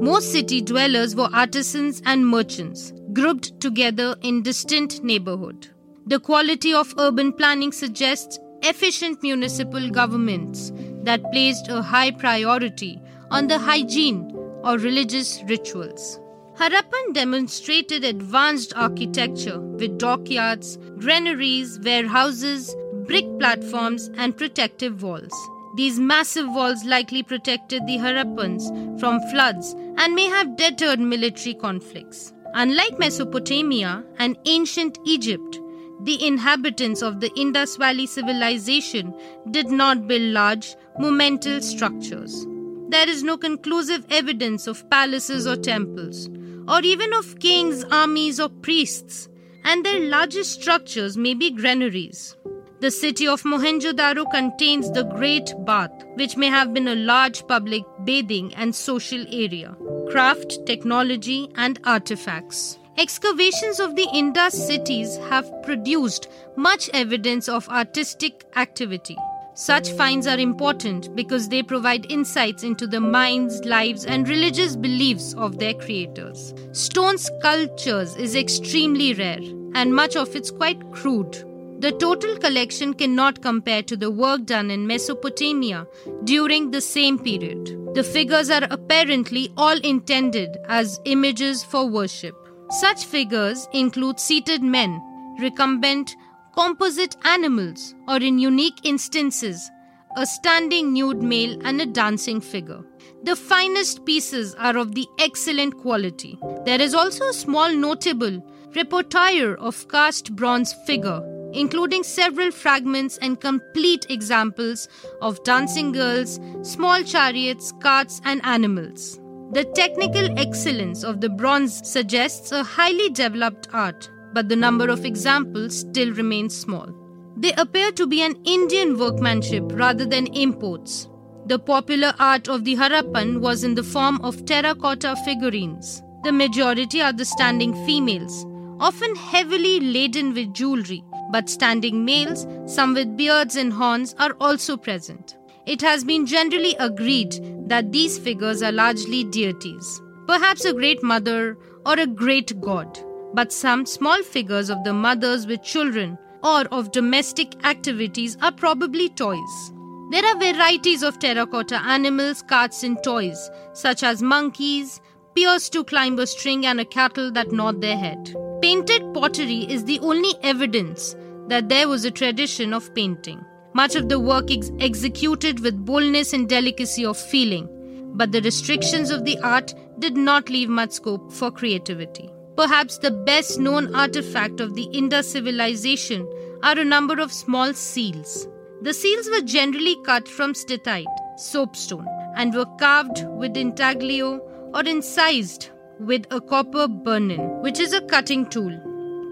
Most 0.00 0.32
city 0.32 0.60
dwellers 0.60 1.14
were 1.14 1.28
artisans 1.32 2.02
and 2.04 2.26
merchants, 2.26 2.92
grouped 3.12 3.60
together 3.60 4.16
in 4.22 4.42
distant 4.42 5.02
neighborhood. 5.04 5.68
The 6.06 6.20
quality 6.20 6.74
of 6.74 6.94
urban 6.98 7.32
planning 7.32 7.72
suggests 7.72 8.38
efficient 8.62 9.22
municipal 9.22 9.90
governments 9.90 10.72
that 11.02 11.30
placed 11.32 11.68
a 11.68 11.82
high 11.82 12.10
priority 12.10 13.00
on 13.30 13.46
the 13.46 13.58
hygiene 13.58 14.30
or 14.62 14.78
religious 14.78 15.42
rituals. 15.46 16.18
Harappan 16.56 17.12
demonstrated 17.12 18.04
advanced 18.04 18.72
architecture 18.76 19.60
with 19.60 19.98
dockyards, 19.98 20.76
granaries, 20.98 21.80
warehouses, 21.80 22.74
brick 23.06 23.26
platforms, 23.38 24.08
and 24.16 24.36
protective 24.36 25.02
walls. 25.02 25.34
These 25.76 25.98
massive 25.98 26.48
walls 26.48 26.84
likely 26.84 27.22
protected 27.22 27.86
the 27.86 27.98
Harappans 27.98 29.00
from 29.00 29.20
floods 29.30 29.74
and 29.96 30.14
may 30.14 30.26
have 30.26 30.56
deterred 30.56 31.00
military 31.00 31.54
conflicts. 31.54 32.32
Unlike 32.54 33.00
Mesopotamia 33.00 34.04
and 34.18 34.38
ancient 34.44 34.98
Egypt, 35.04 35.60
the 36.02 36.24
inhabitants 36.24 37.02
of 37.02 37.20
the 37.20 37.32
Indus 37.34 37.76
Valley 37.76 38.06
civilization 38.06 39.12
did 39.50 39.68
not 39.68 40.06
build 40.06 40.32
large, 40.32 40.76
monumental 40.98 41.60
structures. 41.60 42.46
There 42.90 43.08
is 43.08 43.24
no 43.24 43.36
conclusive 43.36 44.06
evidence 44.10 44.68
of 44.68 44.88
palaces 44.90 45.46
or 45.46 45.56
temples, 45.56 46.28
or 46.68 46.82
even 46.82 47.12
of 47.14 47.40
kings, 47.40 47.84
armies, 47.90 48.38
or 48.38 48.48
priests, 48.48 49.28
and 49.64 49.84
their 49.84 50.00
largest 50.00 50.52
structures 50.60 51.16
may 51.16 51.34
be 51.34 51.50
granaries. 51.50 52.36
The 52.84 52.90
city 52.90 53.26
of 53.26 53.44
Mohenjo-daro 53.44 54.30
contains 54.30 54.90
the 54.90 55.04
Great 55.04 55.54
Bath, 55.64 56.04
which 56.16 56.36
may 56.36 56.48
have 56.48 56.74
been 56.74 56.88
a 56.88 56.94
large 56.94 57.46
public 57.46 57.82
bathing 58.04 58.52
and 58.56 58.74
social 58.74 59.24
area, 59.32 59.74
craft, 60.10 60.66
technology, 60.66 61.48
and 61.54 61.80
artifacts. 61.84 62.78
Excavations 62.98 63.80
of 63.80 63.96
the 63.96 64.06
Indus 64.12 64.66
cities 64.66 65.16
have 65.30 65.50
produced 65.62 66.28
much 66.56 66.90
evidence 66.92 67.48
of 67.48 67.66
artistic 67.70 68.44
activity. 68.54 69.16
Such 69.54 69.90
finds 69.92 70.26
are 70.26 70.38
important 70.38 71.16
because 71.16 71.48
they 71.48 71.62
provide 71.62 72.12
insights 72.12 72.64
into 72.64 72.86
the 72.86 73.00
minds, 73.00 73.64
lives, 73.64 74.04
and 74.04 74.28
religious 74.28 74.76
beliefs 74.76 75.32
of 75.38 75.58
their 75.58 75.72
creators. 75.72 76.52
Stone 76.72 77.16
sculptures 77.16 78.14
is 78.16 78.36
extremely 78.36 79.14
rare, 79.14 79.40
and 79.74 79.94
much 79.94 80.16
of 80.16 80.36
it's 80.36 80.50
quite 80.50 80.92
crude. 80.92 81.42
The 81.84 81.92
total 81.92 82.38
collection 82.38 82.94
cannot 82.94 83.42
compare 83.42 83.82
to 83.82 83.94
the 83.94 84.10
work 84.10 84.46
done 84.46 84.70
in 84.70 84.86
Mesopotamia 84.86 85.86
during 86.24 86.70
the 86.70 86.80
same 86.80 87.18
period. 87.18 87.78
The 87.92 88.02
figures 88.02 88.48
are 88.48 88.66
apparently 88.70 89.52
all 89.58 89.78
intended 89.80 90.56
as 90.66 90.98
images 91.04 91.62
for 91.62 91.86
worship. 91.86 92.34
Such 92.70 93.04
figures 93.04 93.68
include 93.74 94.18
seated 94.18 94.62
men, 94.62 94.98
recumbent 95.38 96.16
composite 96.54 97.16
animals, 97.26 97.94
or 98.08 98.16
in 98.16 98.38
unique 98.38 98.80
instances, 98.84 99.70
a 100.16 100.24
standing 100.24 100.94
nude 100.94 101.22
male 101.22 101.60
and 101.64 101.82
a 101.82 101.86
dancing 101.86 102.40
figure. 102.40 102.80
The 103.24 103.36
finest 103.36 104.06
pieces 104.06 104.54
are 104.54 104.78
of 104.78 104.94
the 104.94 105.06
excellent 105.18 105.76
quality. 105.76 106.38
There 106.64 106.80
is 106.80 106.94
also 106.94 107.28
a 107.28 107.34
small 107.34 107.70
notable 107.74 108.42
repertoire 108.74 109.56
of 109.56 109.86
cast 109.88 110.34
bronze 110.34 110.72
figure, 110.86 111.20
including 111.54 112.02
several 112.02 112.50
fragments 112.50 113.18
and 113.18 113.40
complete 113.40 114.06
examples 114.10 114.88
of 115.22 115.42
dancing 115.44 115.92
girls, 115.92 116.40
small 116.62 117.02
chariots, 117.02 117.72
carts, 117.80 118.20
and 118.24 118.44
animals. 118.44 119.20
The 119.52 119.64
technical 119.64 120.38
excellence 120.38 121.04
of 121.04 121.20
the 121.20 121.28
bronze 121.28 121.88
suggests 121.88 122.52
a 122.52 122.62
highly 122.62 123.10
developed 123.10 123.68
art 123.72 124.10
but 124.34 124.48
the 124.48 124.56
number 124.56 124.88
of 124.88 125.04
examples 125.04 125.78
still 125.78 126.12
remains 126.12 126.54
small. 126.54 126.88
They 127.36 127.52
appear 127.52 127.92
to 127.92 128.06
be 128.06 128.20
an 128.22 128.36
Indian 128.44 128.98
workmanship 128.98 129.64
rather 129.72 130.04
than 130.04 130.26
imports. 130.26 131.08
The 131.46 131.58
popular 131.58 132.12
art 132.18 132.48
of 132.48 132.64
the 132.64 132.74
Harappan 132.74 133.40
was 133.40 133.64
in 133.64 133.74
the 133.74 133.82
form 133.82 134.20
of 134.22 134.44
terracotta 134.44 135.14
figurines. 135.24 136.02
The 136.24 136.32
majority 136.32 137.00
are 137.00 137.12
the 137.12 137.24
standing 137.24 137.74
females, 137.86 138.44
often 138.80 139.14
heavily 139.14 139.78
laden 139.80 140.34
with 140.34 140.54
jewelry, 140.54 141.04
but 141.30 141.48
standing 141.48 142.04
males, 142.04 142.46
some 142.66 142.94
with 142.94 143.16
beards 143.16 143.56
and 143.56 143.72
horns, 143.72 144.14
are 144.18 144.36
also 144.40 144.76
present. 144.76 145.36
It 145.66 145.80
has 145.80 146.04
been 146.04 146.26
generally 146.26 146.76
agreed 146.78 147.40
that 147.68 147.92
these 147.92 148.18
figures 148.18 148.62
are 148.62 148.72
largely 148.72 149.24
deities, 149.24 150.00
perhaps 150.26 150.64
a 150.64 150.74
great 150.74 151.02
mother 151.02 151.58
or 151.86 151.98
a 151.98 152.06
great 152.06 152.60
god 152.60 152.98
but 153.34 153.52
some 153.52 153.84
small 153.84 154.22
figures 154.22 154.70
of 154.70 154.84
the 154.84 154.92
mothers 154.92 155.46
with 155.46 155.62
children 155.62 156.16
or 156.42 156.62
of 156.70 156.92
domestic 156.92 157.64
activities 157.66 158.36
are 158.40 158.52
probably 158.52 159.08
toys. 159.08 159.72
There 160.10 160.24
are 160.24 160.38
varieties 160.38 161.02
of 161.02 161.18
terracotta 161.18 161.80
animals, 161.82 162.42
carts, 162.42 162.84
and 162.84 163.02
toys, 163.02 163.50
such 163.72 164.02
as 164.02 164.22
monkeys, 164.22 165.00
pierced 165.34 165.72
to 165.72 165.82
climb 165.82 166.18
a 166.18 166.26
string, 166.26 166.64
and 166.66 166.78
a 166.78 166.84
cattle 166.84 167.32
that 167.32 167.50
nod 167.50 167.80
their 167.80 167.96
head. 167.96 168.34
Painted 168.64 169.12
pottery 169.12 169.66
is 169.70 169.84
the 169.84 170.00
only 170.00 170.32
evidence 170.42 171.14
that 171.48 171.68
there 171.68 171.86
was 171.86 172.06
a 172.06 172.10
tradition 172.10 172.72
of 172.72 172.94
painting. 172.94 173.44
Much 173.74 173.94
of 173.94 174.08
the 174.08 174.18
work 174.18 174.50
is 174.50 174.72
executed 174.80 175.60
with 175.60 175.84
boldness 175.84 176.32
and 176.32 176.48
delicacy 176.48 177.04
of 177.04 177.18
feeling, 177.18 177.68
but 178.14 178.32
the 178.32 178.40
restrictions 178.40 179.10
of 179.10 179.26
the 179.26 179.38
art 179.40 179.74
did 179.98 180.16
not 180.16 180.48
leave 180.48 180.70
much 180.70 180.92
scope 180.92 181.30
for 181.30 181.50
creativity. 181.50 182.30
Perhaps 182.56 182.96
the 182.96 183.10
best 183.10 183.60
known 183.60 183.94
artifact 183.94 184.60
of 184.60 184.74
the 184.74 184.84
Indus 184.94 185.30
civilization 185.30 186.26
are 186.62 186.78
a 186.78 186.86
number 186.86 187.20
of 187.20 187.34
small 187.34 187.74
seals. 187.74 188.48
The 188.80 188.94
seals 188.94 189.28
were 189.28 189.42
generally 189.42 189.98
cut 190.06 190.26
from 190.26 190.54
steatite, 190.54 191.04
soapstone, 191.36 192.08
and 192.34 192.54
were 192.54 192.78
carved 192.78 193.26
with 193.26 193.58
intaglio 193.58 194.38
or 194.72 194.84
incised 194.86 195.68
with 196.00 196.26
a 196.30 196.40
copper 196.40 196.86
burin, 196.88 197.62
which 197.62 197.80
is 197.80 197.92
a 197.92 198.00
cutting 198.02 198.46
tool. 198.46 198.72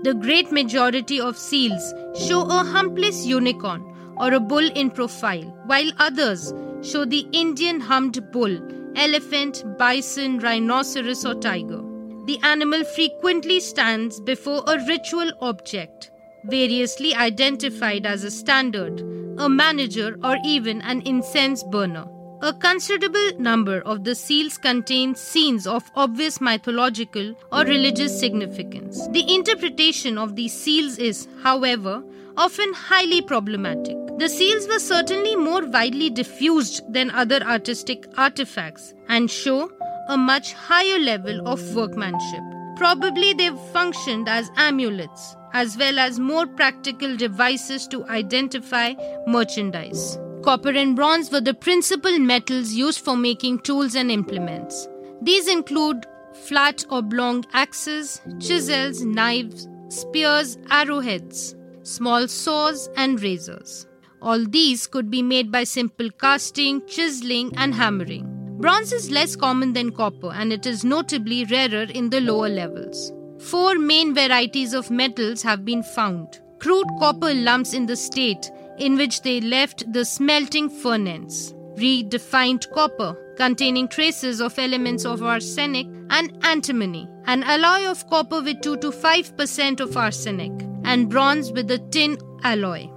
The 0.05 0.15
great 0.15 0.51
majority 0.51 1.21
of 1.21 1.39
seals 1.39 1.95
show 2.17 2.43
a 2.43 2.65
humpless 2.65 3.25
unicorn 3.25 3.85
or 4.19 4.35
a 4.35 4.41
bull 4.41 4.71
in 4.73 4.91
profile, 4.91 5.45
while 5.67 5.91
others 5.99 6.53
show 6.83 7.05
the 7.05 7.27
Indian 7.33 7.81
humped 7.81 8.21
bull, 8.33 8.59
elephant, 8.97 9.65
bison, 9.79 10.39
rhinoceros, 10.41 11.25
or 11.25 11.35
tiger 11.35 11.83
the 12.25 12.39
animal 12.45 12.85
frequently 12.85 13.59
stands 13.59 14.21
before 14.21 14.63
a 14.69 14.79
ritual 14.87 15.33
object, 15.41 16.13
variously 16.45 17.15
identified 17.15 18.07
as 18.07 18.23
a 18.23 18.31
standard, 18.31 19.01
a 19.39 19.49
manager, 19.49 20.17
or 20.23 20.37
even 20.45 20.81
an 20.83 21.03
incense 21.03 21.65
burner. 21.65 22.07
A 22.45 22.53
considerable 22.53 23.39
number 23.39 23.83
of 23.83 24.03
the 24.03 24.17
seals 24.17 24.59
contain 24.59 25.15
scenes 25.15 25.65
of 25.65 25.89
obvious 25.95 26.41
mythological 26.41 27.37
or 27.53 27.61
religious 27.61 28.19
significance. 28.19 29.07
The 29.13 29.33
interpretation 29.33 30.19
of 30.19 30.35
these 30.35 30.53
seals 30.53 30.99
is, 30.99 31.29
however, 31.45 32.03
often 32.37 32.75
highly 32.75 33.23
problematic. 33.23 33.97
The 34.19 34.29
seals 34.29 34.67
were 34.67 34.81
certainly 34.81 35.37
more 35.37 35.65
widely 35.65 36.11
diffused 36.11 36.83
than 36.93 37.13
other 37.13 37.41
artistic 37.45 38.07
artifacts 38.19 38.93
and 39.09 39.31
show 39.31 39.71
a 40.09 40.17
much 40.17 40.53
higher 40.53 40.99
level 40.99 41.47
of 41.47 41.77
workmanship. 41.77 42.43
Probably 42.75 43.35
they 43.35 43.51
functioned 43.73 44.29
as 44.29 44.51
amulets, 44.57 45.37
as 45.53 45.77
well 45.77 46.01
as 46.01 46.19
more 46.19 46.49
practical 46.49 47.17
devices 47.17 47.87
to 47.87 48.05
identify 48.07 48.95
merchandise. 49.29 50.19
Copper 50.43 50.71
and 50.71 50.97
bronze 50.97 51.31
were 51.31 51.41
the 51.41 51.55
principal 51.55 52.19
metals 52.19 52.73
used 52.73 53.05
for 53.05 53.17
making 53.17 53.61
tools 53.61 53.95
and 53.95 54.11
implements. 54.11 54.89
These 55.21 55.47
include 55.47 56.05
flat 56.35 56.85
oblong 56.91 57.45
axes, 57.53 58.21
chisels, 58.41 59.03
knives, 59.03 59.69
spears, 59.89 60.59
arrowheads, 60.69 61.55
small 61.85 62.27
saws, 62.27 62.89
and 62.97 63.23
razors. 63.23 63.87
All 64.21 64.45
these 64.45 64.89
could 64.89 65.11
be 65.11 65.23
made 65.23 65.53
by 65.53 65.63
simple 65.63 66.11
casting, 66.11 66.85
chiseling, 66.87 67.53
and 67.57 67.73
hammering. 67.73 68.59
Bronze 68.59 68.93
is 68.93 69.11
less 69.13 69.37
common 69.37 69.73
than 69.73 69.93
copper 69.93 70.33
and 70.33 70.53
it 70.53 70.67
is 70.67 70.85
notably 70.85 71.45
rarer 71.45 71.85
in 71.85 72.11
the 72.11 72.21
lower 72.21 72.49
levels. 72.49 73.13
Four 73.39 73.77
main 73.77 74.13
varieties 74.13 74.75
of 74.75 74.91
metals 74.91 75.43
have 75.43 75.65
been 75.65 75.85
found. 75.85 76.41
Crude 76.59 76.87
copper 76.99 77.35
lumps 77.35 77.75
in 77.75 77.87
the 77.87 77.97
state 77.97 78.51
in 78.79 78.97
which 78.97 79.23
they 79.23 79.41
left 79.41 79.91
the 79.93 80.05
smelting 80.05 80.69
furnace. 80.69 81.55
Redefined 81.77 82.71
copper, 82.73 83.17
containing 83.37 83.89
traces 83.89 84.41
of 84.41 84.59
elements 84.59 85.05
of 85.05 85.23
arsenic 85.23 85.87
and 86.11 86.37
antimony, 86.45 87.09
an 87.27 87.43
alloy 87.43 87.89
of 87.91 88.07
copper 88.09 88.43
with 88.43 88.61
2 88.61 88.77
to 88.79 88.91
5% 88.91 89.81
of 89.81 89.97
arsenic, 89.97 90.53
and 90.85 91.09
bronze 91.09 91.51
with 91.53 91.71
a 91.71 91.79
tin 91.79 92.19
alloy, 92.45 92.89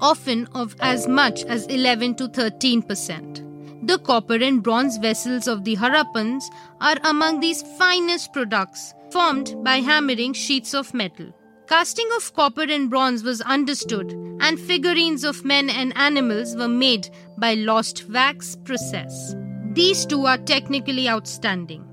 often 0.00 0.46
of 0.54 0.76
as 0.80 1.08
much 1.08 1.44
as 1.44 1.66
11 1.66 2.16
to 2.16 2.28
13%. 2.28 3.86
The 3.86 3.98
copper 3.98 4.34
and 4.34 4.62
bronze 4.62 4.98
vessels 4.98 5.48
of 5.48 5.64
the 5.64 5.76
Harappans 5.76 6.44
are 6.80 6.96
among 7.04 7.40
these 7.40 7.62
finest 7.78 8.32
products 8.32 8.92
formed 9.10 9.54
by 9.64 9.76
hammering 9.76 10.34
sheets 10.34 10.74
of 10.74 10.92
metal. 10.92 11.32
Casting 11.68 12.08
of 12.16 12.32
copper 12.32 12.62
and 12.62 12.88
bronze 12.88 13.22
was 13.22 13.42
understood, 13.42 14.12
and 14.40 14.58
figurines 14.58 15.22
of 15.22 15.44
men 15.44 15.68
and 15.68 15.94
animals 15.98 16.56
were 16.56 16.66
made 16.66 17.10
by 17.36 17.52
lost 17.52 18.08
wax 18.08 18.56
process. 18.64 19.34
These 19.74 20.06
two 20.06 20.24
are 20.24 20.38
technically 20.38 21.10
outstanding. 21.10 21.84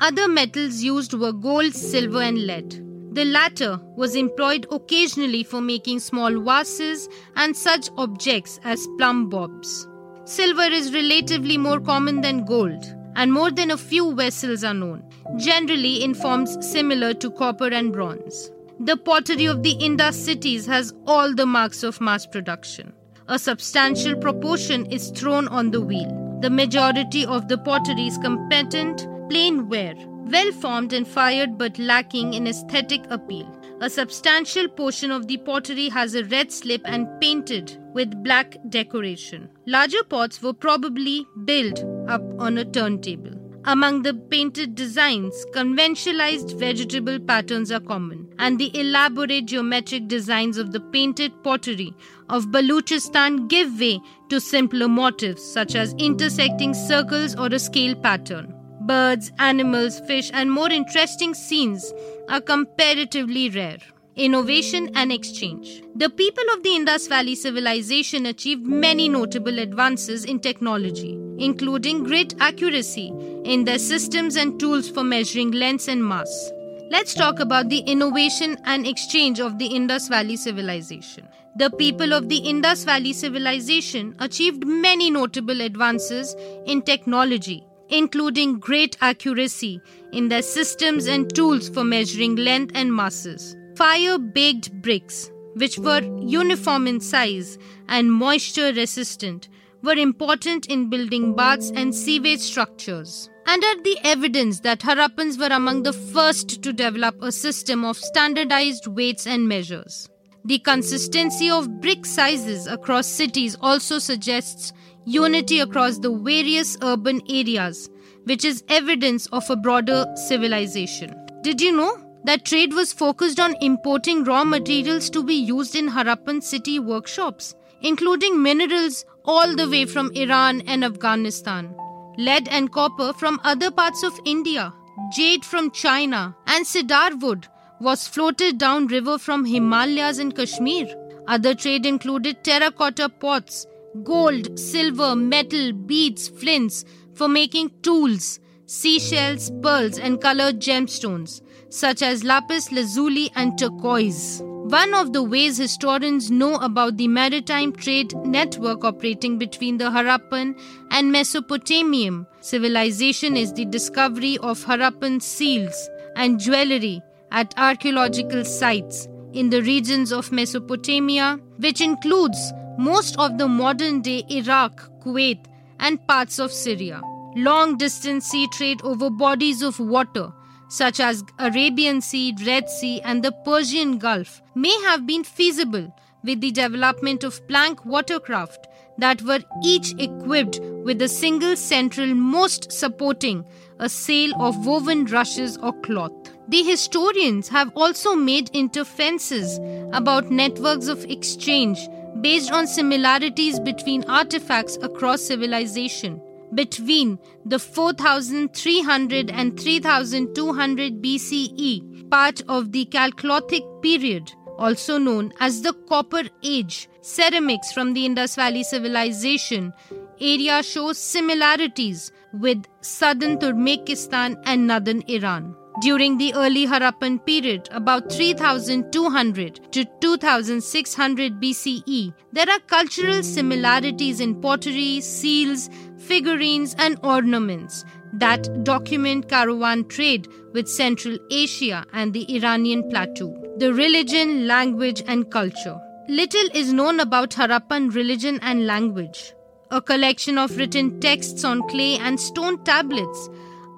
Other 0.00 0.26
metals 0.26 0.82
used 0.82 1.14
were 1.14 1.32
gold, 1.32 1.74
silver, 1.74 2.20
and 2.22 2.44
lead. 2.44 2.70
The 3.14 3.24
latter 3.24 3.78
was 3.96 4.16
employed 4.16 4.66
occasionally 4.72 5.44
for 5.44 5.60
making 5.60 6.00
small 6.00 6.40
vases 6.40 7.08
and 7.36 7.56
such 7.56 7.88
objects 7.98 8.58
as 8.64 8.84
plumb 8.98 9.28
bobs. 9.28 9.86
Silver 10.24 10.72
is 10.72 10.92
relatively 10.92 11.56
more 11.56 11.78
common 11.78 12.20
than 12.20 12.44
gold, 12.44 12.84
and 13.14 13.32
more 13.32 13.52
than 13.52 13.70
a 13.70 13.78
few 13.78 14.12
vessels 14.12 14.64
are 14.64 14.74
known, 14.74 15.04
generally 15.36 16.02
in 16.02 16.14
forms 16.14 16.58
similar 16.68 17.14
to 17.14 17.30
copper 17.30 17.68
and 17.68 17.92
bronze. 17.92 18.50
The 18.82 18.96
pottery 18.96 19.44
of 19.44 19.62
the 19.62 19.72
Indus 19.72 20.24
cities 20.24 20.64
has 20.64 20.94
all 21.06 21.34
the 21.34 21.44
marks 21.44 21.82
of 21.82 22.00
mass 22.00 22.24
production. 22.24 22.94
A 23.28 23.38
substantial 23.38 24.16
proportion 24.16 24.86
is 24.86 25.10
thrown 25.10 25.48
on 25.48 25.70
the 25.70 25.82
wheel. 25.82 26.38
The 26.40 26.48
majority 26.48 27.26
of 27.26 27.46
the 27.46 27.58
pottery 27.58 28.06
is 28.06 28.16
competent, 28.16 29.06
plain 29.28 29.68
ware, 29.68 29.94
well 29.98 30.50
formed 30.52 30.94
and 30.94 31.06
fired 31.06 31.58
but 31.58 31.78
lacking 31.78 32.32
in 32.32 32.46
aesthetic 32.46 33.04
appeal. 33.10 33.54
A 33.82 33.90
substantial 33.90 34.66
portion 34.66 35.10
of 35.10 35.26
the 35.26 35.36
pottery 35.36 35.90
has 35.90 36.14
a 36.14 36.24
red 36.24 36.50
slip 36.50 36.80
and 36.86 37.06
painted 37.20 37.76
with 37.92 38.24
black 38.24 38.56
decoration. 38.70 39.50
Larger 39.66 40.04
pots 40.04 40.40
were 40.40 40.54
probably 40.54 41.26
built 41.44 41.84
up 42.08 42.22
on 42.38 42.56
a 42.56 42.64
turntable. 42.64 43.39
Among 43.66 44.02
the 44.02 44.14
painted 44.14 44.74
designs, 44.74 45.44
conventionalized 45.52 46.58
vegetable 46.58 47.18
patterns 47.20 47.70
are 47.70 47.80
common, 47.80 48.32
and 48.38 48.58
the 48.58 48.70
elaborate 48.78 49.46
geometric 49.46 50.08
designs 50.08 50.56
of 50.56 50.72
the 50.72 50.80
painted 50.80 51.32
pottery 51.44 51.92
of 52.30 52.46
Baluchistan 52.46 53.48
give 53.48 53.78
way 53.78 54.00
to 54.30 54.40
simpler 54.40 54.88
motifs 54.88 55.44
such 55.44 55.74
as 55.74 55.94
intersecting 55.98 56.72
circles 56.72 57.36
or 57.36 57.48
a 57.48 57.58
scale 57.58 57.94
pattern. 57.94 58.54
Birds, 58.86 59.30
animals, 59.38 60.00
fish, 60.00 60.30
and 60.32 60.50
more 60.50 60.70
interesting 60.70 61.34
scenes 61.34 61.92
are 62.30 62.40
comparatively 62.40 63.50
rare 63.50 63.78
innovation, 64.20 64.90
and 64.94 65.10
exchange. 65.10 65.82
The 65.96 66.10
people 66.10 66.44
of 66.52 66.62
the 66.62 66.76
Indus 66.76 67.06
Valley 67.06 67.34
civilization 67.34 68.26
achieved 68.26 68.66
many 68.66 69.08
notable 69.08 69.58
advances 69.58 70.26
in 70.26 70.40
technology, 70.40 71.18
including 71.38 72.04
great 72.04 72.34
accuracy 72.38 73.08
in 73.44 73.64
their 73.64 73.78
systems 73.78 74.36
and 74.36 74.60
tools 74.60 74.90
for 74.90 75.02
measuring 75.02 75.52
lengths 75.52 75.88
and 75.88 76.04
mass. 76.04 76.52
Let's 76.90 77.14
talk 77.14 77.40
about 77.40 77.70
the 77.70 77.78
innovation 77.78 78.58
and 78.64 78.86
exchange 78.86 79.40
of 79.40 79.58
the 79.58 79.66
Indus 79.66 80.08
Valley 80.08 80.36
civilization. 80.36 81.26
The 81.56 81.70
people 81.70 82.12
of 82.12 82.28
the 82.28 82.38
Indus 82.38 82.84
Valley 82.84 83.14
civilization 83.14 84.14
achieved 84.18 84.66
many 84.66 85.10
notable 85.10 85.62
advances 85.62 86.36
in 86.66 86.82
technology, 86.82 87.64
including 87.88 88.58
great 88.58 88.98
accuracy 89.00 89.80
in 90.12 90.28
their 90.28 90.42
systems 90.42 91.06
and 91.06 91.34
tools 91.34 91.70
for 91.70 91.84
measuring 91.84 92.36
length 92.36 92.72
and 92.74 92.92
masses 92.92 93.56
fire 93.80 94.18
baked 94.18 94.70
bricks, 94.82 95.30
which 95.54 95.78
were 95.78 96.02
uniform 96.20 96.86
in 96.86 97.00
size 97.00 97.56
and 97.88 98.12
moisture 98.12 98.74
resistant, 98.74 99.48
were 99.82 99.94
important 99.94 100.66
in 100.66 100.90
building 100.90 101.34
baths 101.34 101.72
and 101.74 101.94
sewage 101.94 102.40
structures. 102.40 103.30
And 103.46 103.64
are 103.64 103.82
the 103.82 103.98
evidence 104.04 104.60
that 104.60 104.80
Harappans 104.80 105.40
were 105.40 105.54
among 105.56 105.82
the 105.82 105.94
first 105.94 106.62
to 106.62 106.74
develop 106.74 107.22
a 107.22 107.32
system 107.32 107.86
of 107.86 107.96
standardized 107.96 108.86
weights 108.86 109.26
and 109.26 109.48
measures. 109.48 110.10
The 110.44 110.58
consistency 110.58 111.48
of 111.48 111.80
brick 111.80 112.04
sizes 112.04 112.66
across 112.66 113.06
cities 113.06 113.56
also 113.62 113.98
suggests 113.98 114.74
unity 115.06 115.58
across 115.58 115.98
the 115.98 116.14
various 116.14 116.76
urban 116.82 117.22
areas, 117.30 117.88
which 118.24 118.44
is 118.44 118.62
evidence 118.68 119.26
of 119.28 119.48
a 119.48 119.56
broader 119.56 120.04
civilization. 120.16 121.14
Did 121.40 121.62
you 121.62 121.74
know 121.74 122.09
that 122.24 122.44
trade 122.44 122.72
was 122.74 122.92
focused 122.92 123.40
on 123.40 123.56
importing 123.60 124.24
raw 124.24 124.44
materials 124.44 125.08
to 125.10 125.22
be 125.22 125.34
used 125.34 125.74
in 125.74 125.88
Harappan 125.88 126.42
city 126.42 126.78
workshops, 126.78 127.54
including 127.80 128.42
minerals 128.42 129.04
all 129.24 129.54
the 129.54 129.68
way 129.68 129.84
from 129.86 130.10
Iran 130.12 130.60
and 130.62 130.84
Afghanistan, 130.84 131.74
lead 132.18 132.48
and 132.48 132.70
copper 132.72 133.12
from 133.14 133.40
other 133.44 133.70
parts 133.70 134.02
of 134.02 134.20
India, 134.24 134.72
jade 135.12 135.44
from 135.44 135.70
China, 135.70 136.36
and 136.46 136.66
cedar 136.66 137.16
wood 137.16 137.48
was 137.80 138.06
floated 138.06 138.58
down 138.58 138.86
river 138.88 139.18
from 139.18 139.44
Himalayas 139.44 140.18
and 140.18 140.36
Kashmir. 140.36 140.86
Other 141.26 141.54
trade 141.54 141.86
included 141.86 142.44
terracotta 142.44 143.08
pots, 143.08 143.66
gold, 144.02 144.58
silver, 144.58 145.16
metal, 145.16 145.72
beads, 145.72 146.28
flints 146.28 146.84
for 147.14 147.28
making 147.28 147.70
tools, 147.82 148.40
seashells, 148.66 149.50
pearls, 149.62 149.98
and 149.98 150.20
colored 150.20 150.60
gemstones 150.60 151.40
such 151.70 152.02
as 152.02 152.24
lapis 152.24 152.70
lazuli 152.72 153.30
and 153.36 153.58
turquoise. 153.58 154.42
One 154.42 154.92
of 154.94 155.12
the 155.12 155.22
ways 155.22 155.56
historians 155.56 156.30
know 156.30 156.56
about 156.56 156.96
the 156.96 157.08
maritime 157.08 157.72
trade 157.72 158.14
network 158.16 158.84
operating 158.84 159.38
between 159.38 159.78
the 159.78 159.86
Harappan 159.90 160.56
and 160.90 161.10
Mesopotamian 161.10 162.26
civilization 162.40 163.36
is 163.36 163.52
the 163.52 163.64
discovery 163.64 164.36
of 164.38 164.64
Harappan 164.64 165.22
seals 165.22 165.88
and 166.14 166.38
jewelry 166.38 167.02
at 167.32 167.54
archaeological 167.56 168.44
sites 168.44 169.08
in 169.32 169.50
the 169.50 169.62
regions 169.62 170.12
of 170.12 170.30
Mesopotamia, 170.32 171.40
which 171.58 171.80
includes 171.80 172.52
most 172.78 173.18
of 173.18 173.38
the 173.38 173.48
modern 173.48 174.02
day 174.02 174.24
Iraq, 174.28 174.88
Kuwait, 175.02 175.44
and 175.78 176.04
parts 176.06 176.38
of 176.38 176.52
Syria. 176.52 177.00
Long 177.36 177.76
distance 177.76 178.26
sea 178.26 178.46
trade 178.48 178.80
over 178.82 179.08
bodies 179.08 179.62
of 179.62 179.78
water 179.78 180.32
such 180.70 181.00
as 181.00 181.24
Arabian 181.38 182.00
Sea, 182.00 182.34
Red 182.46 182.70
Sea, 182.70 183.00
and 183.02 183.22
the 183.22 183.32
Persian 183.44 183.98
Gulf, 183.98 184.40
may 184.54 184.74
have 184.82 185.06
been 185.06 185.24
feasible 185.24 185.92
with 186.22 186.40
the 186.40 186.52
development 186.52 187.24
of 187.24 187.46
plank 187.48 187.84
watercraft 187.84 188.68
that 188.98 189.20
were 189.22 189.40
each 189.64 189.94
equipped 189.98 190.60
with 190.60 191.02
a 191.02 191.08
single 191.08 191.56
central 191.56 192.14
most 192.14 192.70
supporting 192.70 193.44
a 193.78 193.88
sail 193.88 194.30
of 194.40 194.66
woven 194.66 195.06
rushes 195.06 195.56
or 195.58 195.72
cloth. 195.80 196.12
The 196.48 196.62
historians 196.62 197.48
have 197.48 197.72
also 197.74 198.14
made 198.14 198.50
interferences 198.50 199.58
about 199.92 200.30
networks 200.30 200.86
of 200.86 201.04
exchange 201.06 201.80
based 202.20 202.52
on 202.52 202.66
similarities 202.66 203.58
between 203.58 204.04
artifacts 204.04 204.76
across 204.82 205.22
civilization. 205.22 206.20
Between 206.54 207.18
the 207.44 207.58
4300 207.58 209.30
and 209.30 209.58
3200 209.58 211.02
BCE, 211.02 212.10
part 212.10 212.42
of 212.48 212.72
the 212.72 212.86
Chalcolithic 212.86 213.82
period, 213.82 214.32
also 214.58 214.98
known 214.98 215.32
as 215.40 215.62
the 215.62 215.72
Copper 215.88 216.24
Age. 216.42 216.88
Ceramics 217.02 217.72
from 217.72 217.94
the 217.94 218.04
Indus 218.04 218.34
Valley 218.36 218.62
Civilization 218.62 219.72
area 220.20 220.62
shows 220.62 220.98
similarities 220.98 222.12
with 222.34 222.62
southern 222.82 223.38
Turkmenistan 223.38 224.40
and 224.44 224.66
northern 224.66 225.02
Iran. 225.08 225.56
During 225.80 226.18
the 226.18 226.34
early 226.34 226.66
Harappan 226.66 227.24
period, 227.24 227.68
about 227.72 228.12
3200 228.12 229.72
to 229.72 229.84
2600 230.00 231.40
BCE, 231.40 232.12
there 232.32 232.50
are 232.50 232.58
cultural 232.66 233.22
similarities 233.22 234.20
in 234.20 234.40
pottery, 234.42 235.00
seals, 235.00 235.70
figurines, 236.00 236.74
and 236.78 236.98
ornaments 237.02 237.84
that 238.12 238.64
document 238.64 239.28
caravan 239.28 239.84
trade 239.88 240.26
with 240.52 240.68
Central 240.68 241.18
Asia 241.30 241.84
and 241.92 242.12
the 242.12 242.34
Iranian 242.34 242.88
plateau. 242.90 243.36
The 243.58 243.72
religion, 243.72 244.46
language, 244.46 245.02
and 245.06 245.30
culture. 245.30 245.78
Little 246.08 246.48
is 246.54 246.72
known 246.72 246.98
about 246.98 247.30
Harappan 247.30 247.94
religion 247.94 248.40
and 248.42 248.66
language. 248.66 249.32
A 249.70 249.80
collection 249.80 250.38
of 250.38 250.56
written 250.56 250.98
texts 251.00 251.44
on 251.44 251.68
clay 251.68 251.96
and 251.98 252.18
stone 252.18 252.64
tablets 252.64 253.28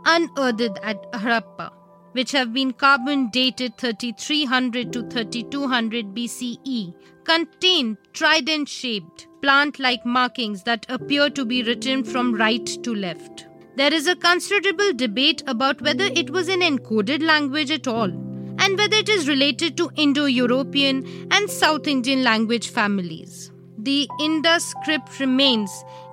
unearthed 0.07 0.79
at 0.83 1.13
Harappa 1.13 1.73
which 2.13 2.33
have 2.33 2.53
been 2.53 2.73
carbon 2.73 3.29
dated 3.31 3.77
3300 3.79 4.93
to 4.93 5.03
3200 5.03 6.15
BCE, 6.15 6.95
contain 7.25 7.99
trident 8.13 8.69
shaped, 8.69 9.27
plant 9.43 9.79
like 9.81 10.07
markings 10.07 10.63
that 10.63 10.87
appear 10.89 11.29
to 11.29 11.45
be 11.45 11.63
written 11.65 12.05
from 12.05 12.35
right 12.35 12.67
to 12.85 12.95
left. 12.95 13.47
There 13.77 13.93
is 13.93 14.07
a 14.07 14.15
considerable 14.15 14.93
debate 14.93 15.43
about 15.47 15.83
whether 15.83 16.05
it 16.05 16.31
was 16.31 16.49
an 16.49 16.61
encoded 16.61 17.23
language 17.23 17.71
at 17.71 17.89
all, 17.89 18.11
and 18.59 18.79
whether 18.79 18.97
it 18.97 19.09
is 19.09 19.29
related 19.29 19.77
to 19.79 19.91
Indo 19.97 20.27
European 20.27 21.05
and 21.33 21.51
South 21.51 21.89
Indian 21.89 22.23
language 22.23 22.71
families. 22.71 23.51
The 23.79 24.09
Indus 24.21 24.65
script 24.65 25.19
remains 25.19 25.71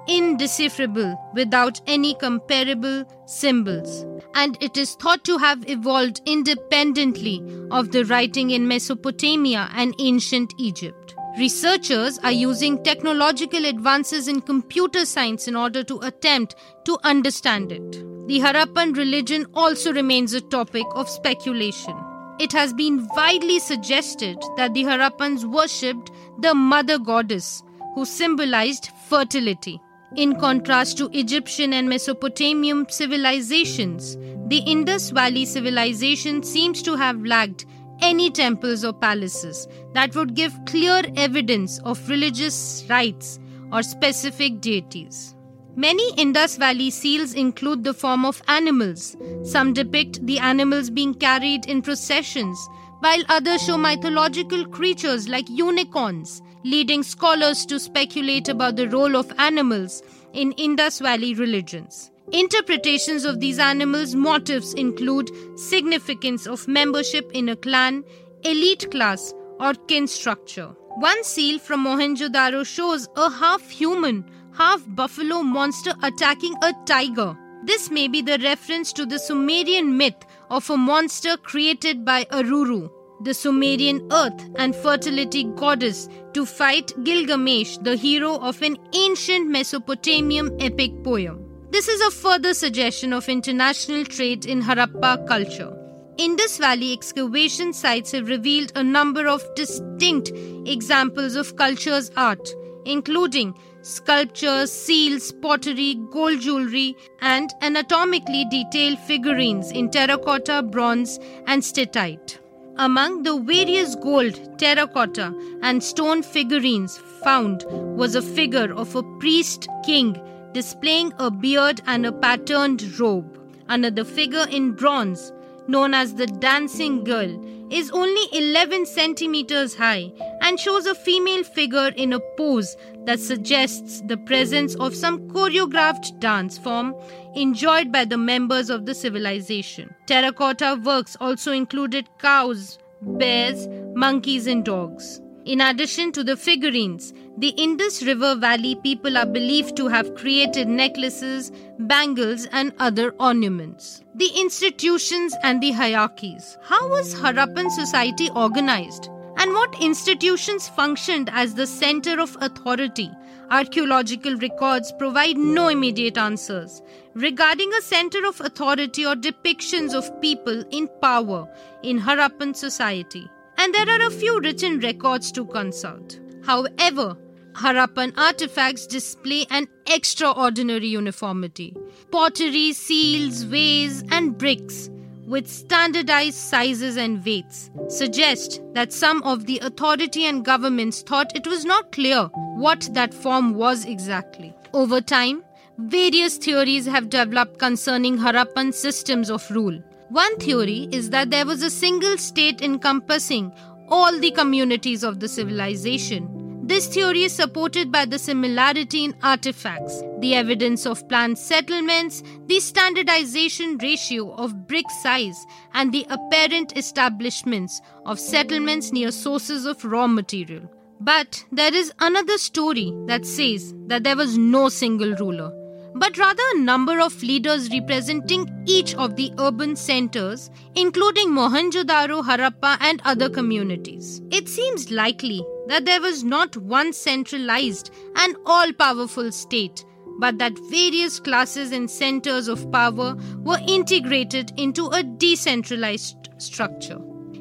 indecipherable 0.07 1.15
without 1.35 1.79
any 1.85 2.15
comparable 2.15 3.05
symbols, 3.27 4.05
and 4.33 4.57
it 4.59 4.75
is 4.75 4.95
thought 4.95 5.23
to 5.25 5.37
have 5.37 5.69
evolved 5.69 6.21
independently 6.25 7.43
of 7.69 7.91
the 7.91 8.05
writing 8.05 8.49
in 8.49 8.67
Mesopotamia 8.67 9.69
and 9.75 9.93
ancient 9.99 10.51
Egypt. 10.57 10.98
Researchers 11.39 12.19
are 12.19 12.33
using 12.33 12.83
technological 12.83 13.63
advances 13.63 14.27
in 14.27 14.41
computer 14.41 15.05
science 15.05 15.47
in 15.47 15.55
order 15.55 15.85
to 15.85 15.97
attempt 15.99 16.55
to 16.83 16.97
understand 17.05 17.71
it. 17.71 17.91
The 18.27 18.41
Harappan 18.41 18.97
religion 18.97 19.45
also 19.53 19.93
remains 19.93 20.33
a 20.33 20.41
topic 20.41 20.85
of 20.95 21.07
speculation. 21.07 21.95
It 22.41 22.51
has 22.51 22.73
been 22.73 23.07
widely 23.15 23.59
suggested 23.59 24.37
that 24.57 24.73
the 24.73 24.83
Harappans 24.83 25.45
worshipped 25.45 26.11
the 26.41 26.53
mother 26.53 26.99
goddess, 26.99 27.63
who 27.95 28.03
symbolized 28.03 28.89
fertility. 29.07 29.79
In 30.17 30.37
contrast 30.41 30.97
to 30.97 31.09
Egyptian 31.13 31.71
and 31.71 31.87
Mesopotamian 31.87 32.89
civilizations, 32.89 34.17
the 34.47 34.61
Indus 34.65 35.11
Valley 35.11 35.45
civilization 35.45 36.43
seems 36.43 36.81
to 36.81 36.97
have 36.97 37.23
lacked 37.23 37.65
any 38.01 38.29
temples 38.29 38.83
or 38.83 38.93
palaces 38.93 39.67
that 39.93 40.15
would 40.15 40.35
give 40.35 40.53
clear 40.65 41.01
evidence 41.15 41.79
of 41.79 42.09
religious 42.09 42.85
rites 42.89 43.39
or 43.71 43.83
specific 43.83 44.61
deities. 44.61 45.35
Many 45.75 46.13
Indus 46.15 46.57
Valley 46.57 46.89
seals 46.89 47.33
include 47.33 47.83
the 47.83 47.93
form 47.93 48.25
of 48.25 48.41
animals. 48.47 49.15
Some 49.43 49.73
depict 49.73 50.25
the 50.25 50.39
animals 50.39 50.89
being 50.89 51.13
carried 51.13 51.67
in 51.67 51.81
processions, 51.81 52.59
while 52.99 53.23
others 53.29 53.63
show 53.63 53.77
mythological 53.77 54.65
creatures 54.65 55.29
like 55.29 55.47
unicorns 55.49 56.41
leading 56.63 57.03
scholars 57.03 57.65
to 57.65 57.79
speculate 57.79 58.49
about 58.49 58.75
the 58.75 58.89
role 58.89 59.15
of 59.15 59.31
animals 59.37 60.03
in 60.33 60.51
Indus 60.53 60.99
Valley 60.99 61.33
religions. 61.33 62.11
Interpretations 62.31 63.25
of 63.25 63.39
these 63.39 63.59
animals' 63.59 64.13
motifs 64.13 64.73
include 64.73 65.31
significance 65.57 66.45
of 66.45 66.67
membership 66.67 67.31
in 67.33 67.49
a 67.49 67.55
clan, 67.55 68.03
elite 68.43 68.89
class, 68.91 69.33
or 69.59 69.73
kin 69.87 70.07
structure. 70.07 70.67
One 70.97 71.23
seal 71.23 71.59
from 71.59 71.85
Mohenjo-daro 71.85 72.65
shows 72.65 73.07
a 73.15 73.29
half 73.29 73.69
human, 73.69 74.25
half 74.53 74.83
buffalo 74.89 75.41
monster 75.41 75.93
attacking 76.03 76.55
a 76.61 76.73
tiger. 76.85 77.37
This 77.65 77.89
may 77.89 78.07
be 78.07 78.21
the 78.21 78.37
reference 78.39 78.93
to 78.93 79.05
the 79.05 79.19
Sumerian 79.19 79.97
myth 79.97 80.23
of 80.49 80.69
a 80.69 80.77
monster 80.77 81.35
created 81.37 82.05
by 82.05 82.25
Aruru 82.25 82.89
the 83.21 83.33
Sumerian 83.33 84.07
earth 84.11 84.49
and 84.55 84.75
fertility 84.75 85.43
goddess, 85.43 86.07
to 86.33 86.45
fight 86.45 86.93
Gilgamesh, 87.03 87.77
the 87.79 87.95
hero 87.95 88.37
of 88.37 88.61
an 88.61 88.77
ancient 88.93 89.49
Mesopotamian 89.49 90.55
epic 90.61 91.03
poem. 91.03 91.48
This 91.71 91.87
is 91.87 92.01
a 92.01 92.09
further 92.09 92.55
suggestion 92.55 93.13
of 93.13 93.29
international 93.29 94.03
trade 94.03 94.47
in 94.47 94.61
Harappa 94.61 95.27
culture. 95.27 95.71
Indus 96.17 96.57
Valley 96.57 96.91
excavation 96.93 97.73
sites 97.73 98.11
have 98.11 98.27
revealed 98.27 98.71
a 98.75 98.83
number 98.83 99.27
of 99.27 99.43
distinct 99.55 100.31
examples 100.65 101.35
of 101.35 101.55
culture's 101.57 102.09
art, 102.17 102.49
including 102.85 103.53
sculptures, 103.83 104.71
seals, 104.71 105.31
pottery, 105.31 105.95
gold 106.11 106.41
jewelry, 106.41 106.97
and 107.21 107.51
anatomically 107.61 108.45
detailed 108.49 108.97
figurines 108.99 109.71
in 109.71 109.91
terracotta, 109.91 110.63
bronze, 110.63 111.19
and 111.45 111.61
steatite. 111.61 112.39
Among 112.77 113.21
the 113.21 113.39
various 113.39 113.95
gold, 113.95 114.57
terracotta, 114.57 115.33
and 115.61 115.83
stone 115.83 116.23
figurines 116.23 116.97
found 117.23 117.63
was 117.69 118.15
a 118.15 118.23
figure 118.23 118.73
of 118.73 118.95
a 118.95 119.03
priest 119.19 119.67
king 119.85 120.19
displaying 120.53 121.13
a 121.19 121.29
beard 121.29 121.81
and 121.85 122.05
a 122.05 122.11
patterned 122.11 122.99
robe. 122.99 123.37
Another 123.67 124.03
figure 124.03 124.47
in 124.49 124.71
bronze, 124.71 125.31
known 125.67 125.93
as 125.93 126.15
the 126.15 126.25
dancing 126.25 127.03
girl, 127.03 127.39
is 127.71 127.91
only 127.91 128.23
11 128.31 128.87
centimeters 128.87 129.75
high 129.75 130.11
and 130.41 130.59
shows 130.59 130.87
a 130.87 130.95
female 130.95 131.43
figure 131.43 131.91
in 131.95 132.13
a 132.13 132.19
pose 132.35 132.75
that 133.05 133.19
suggests 133.19 134.01
the 134.07 134.17
presence 134.17 134.75
of 134.75 134.95
some 134.95 135.19
choreographed 135.29 136.19
dance 136.19 136.57
form 136.57 136.95
enjoyed 137.35 137.91
by 137.91 138.05
the 138.05 138.17
members 138.17 138.71
of 138.71 138.87
the 138.87 138.95
civilization. 138.95 139.93
Terracotta 140.07 140.81
works 140.83 141.15
also 141.21 141.51
included 141.51 142.09
cows, 142.19 142.79
bears, 143.01 143.67
monkeys, 143.93 144.47
and 144.47 144.65
dogs. 144.65 145.21
In 145.49 145.61
addition 145.61 146.11
to 146.11 146.23
the 146.23 146.37
figurines, 146.37 147.11
the 147.35 147.47
Indus 147.57 148.03
River 148.03 148.35
Valley 148.35 148.75
people 148.75 149.17
are 149.17 149.25
believed 149.25 149.75
to 149.77 149.87
have 149.87 150.13
created 150.13 150.67
necklaces, 150.67 151.51
bangles, 151.79 152.45
and 152.51 152.71
other 152.77 153.15
ornaments. 153.19 154.03
The 154.13 154.29
institutions 154.39 155.33
and 155.41 155.59
the 155.59 155.71
hierarchies. 155.71 156.55
How 156.61 156.87
was 156.89 157.15
Harappan 157.15 157.71
society 157.71 158.29
organized? 158.35 159.09
And 159.37 159.53
what 159.53 159.81
institutions 159.81 160.69
functioned 160.69 161.31
as 161.33 161.55
the 161.55 161.65
center 161.65 162.19
of 162.19 162.37
authority? 162.41 163.09
Archaeological 163.49 164.35
records 164.35 164.93
provide 164.99 165.37
no 165.37 165.69
immediate 165.69 166.19
answers 166.19 166.83
regarding 167.15 167.73
a 167.73 167.81
center 167.81 168.23
of 168.27 168.39
authority 168.39 169.03
or 169.03 169.15
depictions 169.15 169.95
of 169.95 170.21
people 170.21 170.63
in 170.69 170.87
power 171.01 171.49
in 171.81 171.99
Harappan 171.99 172.55
society. 172.55 173.27
And 173.59 173.73
there 173.75 173.89
are 173.89 174.07
a 174.07 174.09
few 174.09 174.39
written 174.39 174.79
records 174.79 175.33
to 175.33 175.45
consult. 175.45 176.17
However, 176.45 177.17
Harappan 177.51 178.17
artifacts 178.17 178.87
display 178.87 179.45
an 179.49 179.67
extraordinary 179.85 180.87
uniformity. 180.87 181.75
Pottery, 182.09 182.71
seals, 182.71 183.41
vase, 183.41 184.01
and 184.11 184.37
bricks 184.37 184.89
with 185.27 185.45
standardized 185.45 186.37
sizes 186.37 186.95
and 186.95 187.23
weights 187.25 187.69
suggest 187.89 188.61
that 188.75 188.93
some 188.93 189.21
of 189.23 189.45
the 189.45 189.59
authority 189.59 190.23
and 190.23 190.45
governments 190.45 191.01
thought 191.01 191.35
it 191.35 191.45
was 191.45 191.65
not 191.65 191.91
clear 191.91 192.29
what 192.55 192.87
that 192.93 193.13
form 193.13 193.55
was 193.55 193.83
exactly. 193.83 194.55
Over 194.73 195.01
time, 195.01 195.43
various 195.79 196.37
theories 196.37 196.85
have 196.85 197.09
developed 197.09 197.59
concerning 197.59 198.17
Harappan 198.17 198.73
systems 198.73 199.29
of 199.29 199.51
rule. 199.51 199.83
One 200.09 200.37
theory 200.37 200.89
is 200.91 201.09
that 201.11 201.29
there 201.29 201.45
was 201.45 201.61
a 201.63 201.69
single 201.69 202.17
state 202.17 202.61
encompassing 202.61 203.53
all 203.87 204.19
the 204.19 204.31
communities 204.31 205.03
of 205.03 205.19
the 205.19 205.27
civilization 205.27 206.39
this 206.69 206.85
theory 206.85 207.23
is 207.23 207.33
supported 207.33 207.91
by 207.91 208.05
the 208.05 208.19
similarity 208.19 209.03
in 209.03 209.15
artifacts, 209.23 210.03
the 210.19 210.35
evidence 210.35 210.85
of 210.85 211.09
planned 211.09 211.39
settlements, 211.39 212.21
the 212.45 212.59
standardization 212.59 213.79
ratio 213.79 214.35
of 214.35 214.67
brick 214.67 214.85
size, 215.01 215.47
and 215.73 215.91
the 215.91 216.05
apparent 216.11 216.77
establishments 216.77 217.81
of 218.05 218.19
settlements 218.19 218.91
near 218.91 219.09
sources 219.09 219.65
of 219.65 219.83
raw 219.83 220.05
material. 220.05 220.61
But 220.99 221.43
there 221.51 221.73
is 221.73 221.91
another 221.97 222.37
story 222.37 222.93
that 223.07 223.25
says 223.25 223.73
that 223.87 224.03
there 224.03 224.15
was 224.15 224.37
no 224.37 224.69
single 224.69 225.15
ruler, 225.15 225.51
but 225.99 226.17
rather 226.17 226.43
a 226.53 226.59
number 226.59 226.99
of 226.99 227.21
leaders 227.21 227.69
representing 227.71 228.47
each 228.65 228.95
of 228.95 229.15
the 229.15 229.31
urban 229.37 229.75
centers, 229.75 230.49
including 230.75 231.29
Mohenjo-daro, 231.29 232.23
Harappa, 232.23 232.77
and 232.79 233.01
other 233.03 233.29
communities. 233.29 234.21
It 234.31 234.47
seems 234.47 234.91
likely 234.91 235.43
that 235.67 235.85
there 235.85 236.01
was 236.01 236.23
not 236.23 236.55
one 236.57 236.93
centralized 236.93 237.91
and 238.15 238.37
all 238.45 238.71
powerful 238.73 239.31
state, 239.31 239.83
but 240.19 240.37
that 240.37 240.57
various 240.69 241.19
classes 241.19 241.71
and 241.71 241.89
centers 241.89 242.47
of 242.47 242.71
power 242.71 243.15
were 243.39 243.59
integrated 243.67 244.51
into 244.57 244.87
a 244.87 245.03
decentralized 245.03 246.29
structure. 246.37 246.99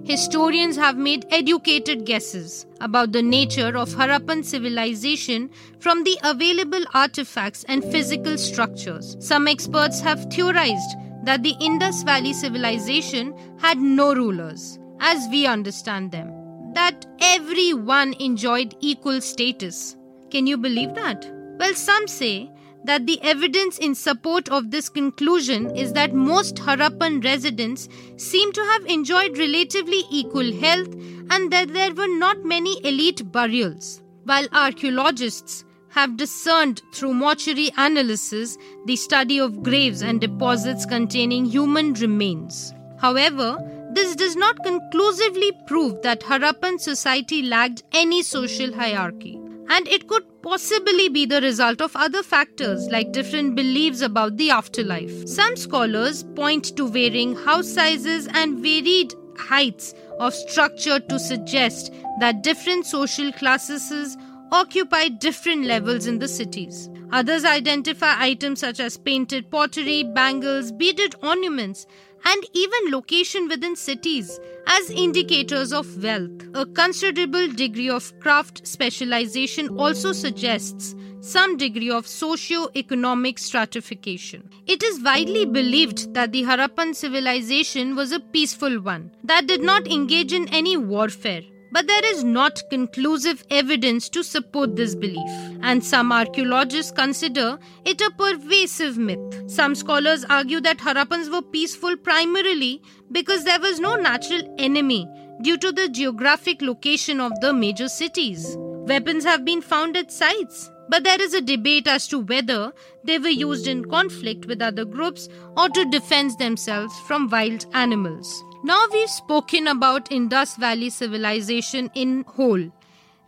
Historians 0.08 0.74
have 0.74 0.96
made 0.96 1.26
educated 1.30 2.06
guesses 2.06 2.64
about 2.80 3.12
the 3.12 3.20
nature 3.20 3.76
of 3.76 3.90
Harappan 3.90 4.42
civilization 4.42 5.50
from 5.80 6.02
the 6.02 6.18
available 6.24 6.82
artifacts 6.94 7.62
and 7.64 7.84
physical 7.84 8.38
structures. 8.38 9.18
Some 9.20 9.46
experts 9.46 10.00
have 10.00 10.32
theorized 10.32 10.96
that 11.24 11.42
the 11.42 11.54
Indus 11.60 12.04
Valley 12.04 12.32
civilization 12.32 13.36
had 13.58 13.76
no 13.76 14.14
rulers, 14.14 14.78
as 15.00 15.28
we 15.30 15.44
understand 15.44 16.10
them, 16.10 16.32
that 16.72 17.04
everyone 17.20 18.14
enjoyed 18.18 18.74
equal 18.80 19.20
status. 19.20 19.94
Can 20.30 20.46
you 20.46 20.56
believe 20.56 20.94
that? 20.94 21.30
Well, 21.58 21.74
some 21.74 22.08
say 22.08 22.50
that 22.84 23.06
the 23.06 23.20
evidence 23.22 23.78
in 23.78 23.94
support 23.94 24.48
of 24.48 24.70
this 24.70 24.88
conclusion 24.88 25.74
is 25.76 25.92
that 25.92 26.14
most 26.14 26.56
Harappan 26.56 27.24
residents 27.24 27.88
seem 28.16 28.52
to 28.52 28.64
have 28.64 28.86
enjoyed 28.86 29.38
relatively 29.38 30.02
equal 30.10 30.52
health 30.60 30.92
and 31.30 31.52
that 31.52 31.72
there 31.72 31.94
were 31.94 32.18
not 32.18 32.44
many 32.44 32.84
elite 32.84 33.30
burials. 33.30 34.02
While 34.24 34.46
archaeologists 34.52 35.64
have 35.90 36.16
discerned 36.16 36.82
through 36.92 37.14
mortuary 37.14 37.70
analysis 37.76 38.56
the 38.86 38.96
study 38.96 39.38
of 39.38 39.62
graves 39.62 40.02
and 40.02 40.20
deposits 40.20 40.86
containing 40.86 41.44
human 41.44 41.94
remains. 41.94 42.74
However, 42.98 43.58
this 43.92 44.14
does 44.14 44.36
not 44.36 44.62
conclusively 44.62 45.52
prove 45.66 46.02
that 46.02 46.20
Harappan 46.20 46.78
society 46.78 47.42
lacked 47.42 47.82
any 47.92 48.22
social 48.22 48.74
hierarchy 48.74 49.40
and 49.68 49.88
it 49.88 50.08
could 50.08 50.37
possibly 50.48 51.10
be 51.10 51.26
the 51.26 51.42
result 51.42 51.82
of 51.82 51.94
other 51.94 52.22
factors 52.22 52.88
like 52.88 53.12
different 53.12 53.54
beliefs 53.54 54.00
about 54.00 54.38
the 54.38 54.50
afterlife. 54.50 55.28
Some 55.28 55.56
scholars 55.56 56.22
point 56.22 56.74
to 56.78 56.88
varying 56.88 57.36
house 57.36 57.68
sizes 57.68 58.26
and 58.28 58.58
varied 58.60 59.12
heights 59.36 59.92
of 60.18 60.32
structure 60.32 61.00
to 61.00 61.18
suggest 61.18 61.92
that 62.20 62.42
different 62.42 62.86
social 62.86 63.30
classes 63.32 64.16
occupy 64.50 65.08
different 65.08 65.66
levels 65.66 66.06
in 66.06 66.18
the 66.18 66.28
cities. 66.28 66.88
Others 67.12 67.44
identify 67.44 68.14
items 68.18 68.60
such 68.60 68.80
as 68.80 68.96
painted 68.96 69.50
pottery, 69.50 70.02
bangles, 70.02 70.72
beaded 70.72 71.14
ornaments, 71.22 71.86
and 72.24 72.44
even 72.52 72.90
location 72.90 73.48
within 73.48 73.76
cities 73.76 74.38
as 74.66 74.90
indicators 74.90 75.72
of 75.72 76.02
wealth. 76.02 76.30
A 76.54 76.66
considerable 76.66 77.48
degree 77.48 77.88
of 77.88 78.12
craft 78.20 78.66
specialization 78.66 79.68
also 79.78 80.12
suggests 80.12 80.94
some 81.20 81.56
degree 81.56 81.90
of 81.90 82.06
socio-economic 82.06 83.38
stratification. 83.38 84.48
It 84.66 84.82
is 84.82 85.02
widely 85.02 85.46
believed 85.46 86.14
that 86.14 86.32
the 86.32 86.42
Harappan 86.42 86.94
civilization 86.94 87.96
was 87.96 88.12
a 88.12 88.20
peaceful 88.20 88.80
one 88.80 89.10
that 89.24 89.46
did 89.46 89.62
not 89.62 89.86
engage 89.86 90.32
in 90.32 90.48
any 90.48 90.76
warfare. 90.76 91.42
But 91.70 91.86
there 91.86 92.04
is 92.12 92.24
not 92.24 92.62
conclusive 92.70 93.44
evidence 93.50 94.08
to 94.10 94.22
support 94.24 94.74
this 94.74 94.94
belief, 94.94 95.30
and 95.62 95.84
some 95.84 96.12
archaeologists 96.12 96.90
consider 96.90 97.58
it 97.84 98.00
a 98.00 98.10
pervasive 98.10 98.96
myth. 98.96 99.50
Some 99.50 99.74
scholars 99.74 100.24
argue 100.30 100.60
that 100.62 100.78
Harappans 100.78 101.30
were 101.30 101.42
peaceful 101.42 101.96
primarily 101.96 102.80
because 103.12 103.44
there 103.44 103.60
was 103.60 103.80
no 103.80 103.96
natural 103.96 104.54
enemy 104.58 105.06
due 105.42 105.58
to 105.58 105.70
the 105.70 105.88
geographic 105.88 106.62
location 106.62 107.20
of 107.20 107.38
the 107.40 107.52
major 107.52 107.88
cities. 107.88 108.56
Weapons 108.58 109.24
have 109.24 109.44
been 109.44 109.60
found 109.60 109.96
at 109.96 110.10
sites, 110.10 110.70
but 110.88 111.04
there 111.04 111.20
is 111.20 111.34
a 111.34 111.42
debate 111.42 111.86
as 111.86 112.08
to 112.08 112.20
whether 112.20 112.72
they 113.04 113.18
were 113.18 113.28
used 113.28 113.66
in 113.66 113.84
conflict 113.84 114.46
with 114.46 114.62
other 114.62 114.86
groups 114.86 115.28
or 115.56 115.68
to 115.68 115.84
defend 115.90 116.38
themselves 116.38 116.98
from 117.00 117.28
wild 117.28 117.66
animals. 117.74 118.42
Now 118.68 118.84
we've 118.92 119.08
spoken 119.08 119.66
about 119.66 120.12
Indus 120.12 120.56
Valley 120.56 120.90
civilization 120.90 121.90
in 121.94 122.22
whole. 122.24 122.70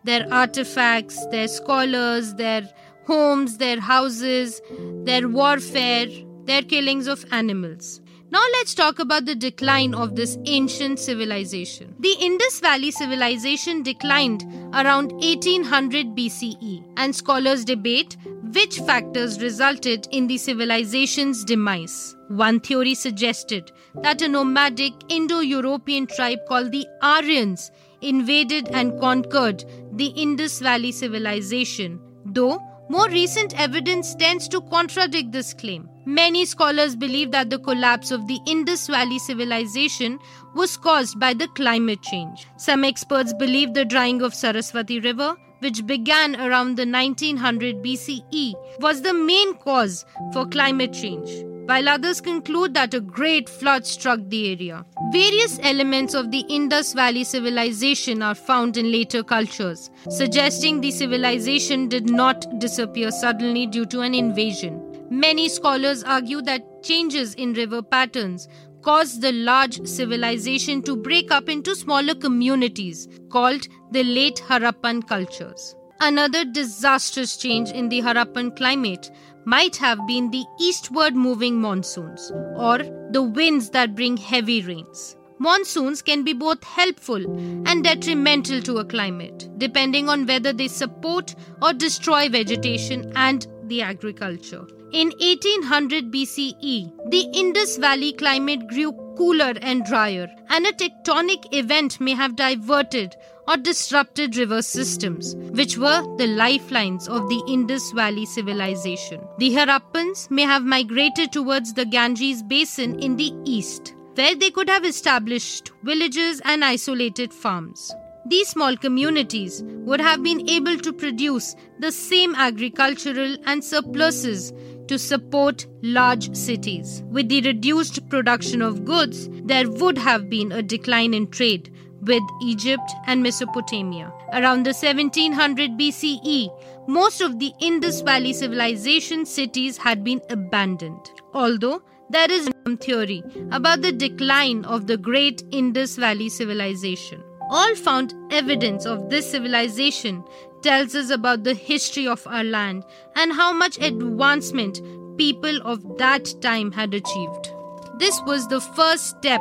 Their 0.04 0.26
artifacts, 0.30 1.24
their 1.28 1.48
scholars, 1.48 2.34
their 2.34 2.68
homes, 3.06 3.56
their 3.56 3.80
houses, 3.80 4.60
their 5.06 5.30
warfare, 5.30 6.08
their 6.44 6.60
killings 6.60 7.06
of 7.06 7.24
animals. 7.32 8.02
Now 8.30 8.42
let's 8.52 8.74
talk 8.74 8.98
about 8.98 9.24
the 9.24 9.34
decline 9.34 9.94
of 9.94 10.14
this 10.14 10.36
ancient 10.44 10.98
civilization. 10.98 11.94
The 12.00 12.16
Indus 12.20 12.60
Valley 12.60 12.90
civilization 12.90 13.82
declined 13.82 14.42
around 14.74 15.10
1800 15.12 16.08
BCE, 16.08 16.84
and 16.98 17.16
scholars 17.16 17.64
debate 17.64 18.18
which 18.52 18.78
factors 18.80 19.40
resulted 19.40 20.06
in 20.10 20.26
the 20.26 20.36
civilization's 20.36 21.46
demise. 21.46 22.14
One 22.30 22.60
theory 22.60 22.94
suggested 22.94 23.72
that 24.02 24.22
a 24.22 24.28
nomadic 24.28 24.92
Indo 25.08 25.40
European 25.40 26.06
tribe 26.06 26.38
called 26.46 26.70
the 26.70 26.86
Aryans 27.02 27.72
invaded 28.02 28.68
and 28.68 29.00
conquered 29.00 29.64
the 29.92 30.06
Indus 30.06 30.60
Valley 30.60 30.92
civilization, 30.92 32.00
though 32.24 32.62
more 32.88 33.08
recent 33.08 33.60
evidence 33.60 34.14
tends 34.14 34.46
to 34.46 34.60
contradict 34.60 35.32
this 35.32 35.52
claim. 35.52 35.88
Many 36.06 36.44
scholars 36.44 36.94
believe 36.94 37.32
that 37.32 37.50
the 37.50 37.58
collapse 37.58 38.12
of 38.12 38.28
the 38.28 38.38
Indus 38.46 38.86
Valley 38.86 39.18
civilization 39.18 40.20
was 40.54 40.76
caused 40.76 41.18
by 41.18 41.34
the 41.34 41.48
climate 41.48 42.02
change. 42.02 42.46
Some 42.58 42.84
experts 42.84 43.34
believe 43.34 43.74
the 43.74 43.84
drying 43.84 44.22
of 44.22 44.34
Saraswati 44.34 45.00
River 45.00 45.36
which 45.60 45.86
began 45.86 46.36
around 46.40 46.76
the 46.76 46.86
1900 46.86 47.82
BCE, 47.82 48.54
was 48.80 49.02
the 49.02 49.14
main 49.14 49.54
cause 49.54 50.04
for 50.32 50.46
climate 50.46 50.92
change, 50.92 51.30
while 51.70 51.88
others 51.88 52.20
conclude 52.20 52.74
that 52.74 52.94
a 52.94 53.00
great 53.00 53.48
flood 53.48 53.86
struck 53.86 54.18
the 54.26 54.50
area. 54.50 54.84
Various 55.12 55.60
elements 55.62 56.14
of 56.14 56.32
the 56.32 56.40
Indus 56.48 56.94
Valley 56.94 57.22
civilization 57.22 58.22
are 58.22 58.34
found 58.34 58.76
in 58.76 58.90
later 58.90 59.22
cultures, 59.22 59.88
suggesting 60.08 60.80
the 60.80 60.90
civilization 60.90 61.88
did 61.88 62.10
not 62.10 62.44
disappear 62.58 63.12
suddenly 63.12 63.68
due 63.68 63.86
to 63.86 64.00
an 64.00 64.16
invasion. 64.16 64.82
Many 65.10 65.48
scholars 65.48 66.02
argue 66.02 66.42
that 66.42 66.82
changes 66.82 67.34
in 67.34 67.52
river 67.52 67.82
patterns 67.82 68.48
caused 68.82 69.20
the 69.20 69.30
large 69.30 69.86
civilization 69.86 70.82
to 70.82 70.96
break 70.96 71.30
up 71.30 71.48
into 71.48 71.76
smaller 71.76 72.16
communities 72.16 73.06
called 73.30 73.68
the 73.92 74.02
late 74.02 74.42
Harappan 74.48 75.06
cultures. 75.06 75.76
Another 76.02 76.46
disastrous 76.46 77.36
change 77.36 77.70
in 77.70 77.90
the 77.90 78.00
Harappan 78.00 78.56
climate 78.56 79.10
might 79.44 79.76
have 79.76 80.06
been 80.06 80.30
the 80.30 80.44
eastward 80.60 81.14
moving 81.14 81.60
monsoons 81.60 82.30
or 82.56 82.78
the 83.10 83.22
winds 83.22 83.70
that 83.70 83.94
bring 83.94 84.16
heavy 84.16 84.62
rains. 84.62 85.16
Monsoons 85.38 86.02
can 86.02 86.22
be 86.22 86.34
both 86.34 86.62
helpful 86.62 87.24
and 87.66 87.82
detrimental 87.82 88.60
to 88.60 88.76
a 88.76 88.84
climate, 88.84 89.48
depending 89.56 90.08
on 90.08 90.26
whether 90.26 90.52
they 90.52 90.68
support 90.68 91.34
or 91.62 91.72
destroy 91.72 92.28
vegetation 92.28 93.10
and 93.16 93.46
the 93.64 93.80
agriculture. 93.80 94.66
In 94.92 95.08
1800 95.20 96.10
BCE, 96.10 97.10
the 97.10 97.30
Indus 97.32 97.78
Valley 97.78 98.12
climate 98.12 98.66
grew 98.68 98.92
cooler 99.16 99.54
and 99.62 99.84
drier, 99.84 100.28
and 100.48 100.66
a 100.66 100.72
tectonic 100.72 101.54
event 101.54 102.00
may 102.00 102.12
have 102.12 102.36
diverted 102.36 103.14
or 103.48 103.56
disrupted 103.56 104.36
river 104.36 104.62
systems, 104.62 105.34
which 105.36 105.76
were 105.76 106.02
the 106.16 106.26
lifelines 106.26 107.08
of 107.08 107.28
the 107.28 107.42
Indus 107.48 107.90
Valley 107.92 108.26
civilization. 108.26 109.20
The 109.38 109.50
Harappans 109.50 110.30
may 110.30 110.42
have 110.42 110.64
migrated 110.64 111.32
towards 111.32 111.74
the 111.74 111.84
Ganges 111.84 112.42
basin 112.42 112.98
in 113.00 113.16
the 113.16 113.32
east, 113.44 113.94
where 114.14 114.34
they 114.34 114.50
could 114.50 114.68
have 114.68 114.84
established 114.84 115.72
villages 115.82 116.40
and 116.44 116.64
isolated 116.64 117.32
farms. 117.32 117.92
These 118.26 118.48
small 118.48 118.76
communities 118.76 119.62
would 119.64 120.00
have 120.00 120.22
been 120.22 120.48
able 120.48 120.76
to 120.78 120.92
produce 120.92 121.56
the 121.78 121.90
same 121.90 122.34
agricultural 122.34 123.36
and 123.46 123.64
surpluses 123.64 124.52
to 124.88 124.98
support 124.98 125.66
large 125.82 126.34
cities. 126.36 127.02
With 127.06 127.28
the 127.28 127.40
reduced 127.40 128.08
production 128.10 128.60
of 128.60 128.84
goods, 128.84 129.28
there 129.44 129.70
would 129.70 129.96
have 129.96 130.28
been 130.28 130.52
a 130.52 130.62
decline 130.62 131.14
in 131.14 131.28
trade 131.28 131.72
with 132.02 132.22
Egypt 132.42 132.90
and 133.06 133.22
Mesopotamia. 133.22 134.12
Around 134.32 134.64
the 134.64 134.72
1700 134.72 135.72
BCE, 135.72 136.48
most 136.88 137.20
of 137.20 137.38
the 137.38 137.52
Indus 137.60 138.00
Valley 138.00 138.32
civilization 138.32 139.26
cities 139.26 139.76
had 139.76 140.02
been 140.02 140.20
abandoned. 140.30 141.10
Although 141.34 141.82
there 142.10 142.30
is 142.30 142.50
some 142.64 142.76
theory 142.76 143.22
about 143.52 143.82
the 143.82 143.92
decline 143.92 144.64
of 144.64 144.86
the 144.86 144.96
great 144.96 145.42
Indus 145.52 145.96
Valley 145.96 146.28
civilization. 146.28 147.22
All 147.50 147.74
found 147.74 148.14
evidence 148.30 148.86
of 148.86 149.10
this 149.10 149.30
civilization 149.30 150.24
tells 150.62 150.94
us 150.94 151.10
about 151.10 151.44
the 151.44 151.54
history 151.54 152.06
of 152.06 152.26
our 152.26 152.44
land 152.44 152.84
and 153.16 153.32
how 153.32 153.52
much 153.52 153.78
advancement 153.78 154.80
people 155.16 155.60
of 155.62 155.98
that 155.98 156.34
time 156.40 156.72
had 156.72 156.94
achieved. 156.94 157.52
This 157.98 158.20
was 158.26 158.48
the 158.48 158.60
first 158.60 159.18
step 159.18 159.40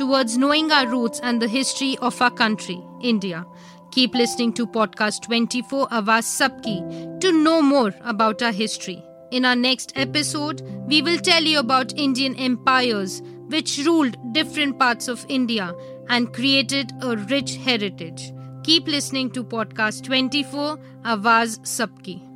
towards 0.00 0.38
knowing 0.38 0.72
our 0.72 0.86
roots 0.88 1.20
and 1.22 1.42
the 1.42 1.46
history 1.46 1.98
of 1.98 2.20
our 2.22 2.30
country, 2.30 2.82
India. 3.02 3.44
Keep 3.90 4.14
listening 4.14 4.54
to 4.54 4.66
podcast 4.66 5.20
24 5.26 5.88
Awaaz 5.88 6.24
Sabki 6.38 7.20
to 7.20 7.30
know 7.32 7.60
more 7.60 7.92
about 8.04 8.40
our 8.42 8.50
history. 8.50 9.04
In 9.30 9.44
our 9.44 9.54
next 9.54 9.92
episode, 9.96 10.62
we 10.86 11.02
will 11.02 11.18
tell 11.18 11.42
you 11.42 11.58
about 11.58 11.92
Indian 11.98 12.34
empires 12.36 13.20
which 13.48 13.82
ruled 13.84 14.16
different 14.32 14.78
parts 14.78 15.06
of 15.06 15.26
India 15.28 15.74
and 16.08 16.32
created 16.32 16.92
a 17.02 17.16
rich 17.16 17.56
heritage. 17.56 18.32
Keep 18.62 18.88
listening 18.88 19.30
to 19.32 19.44
podcast 19.44 20.04
24 20.04 20.78
Awaaz 21.04 21.58
Sabki. 21.76 22.29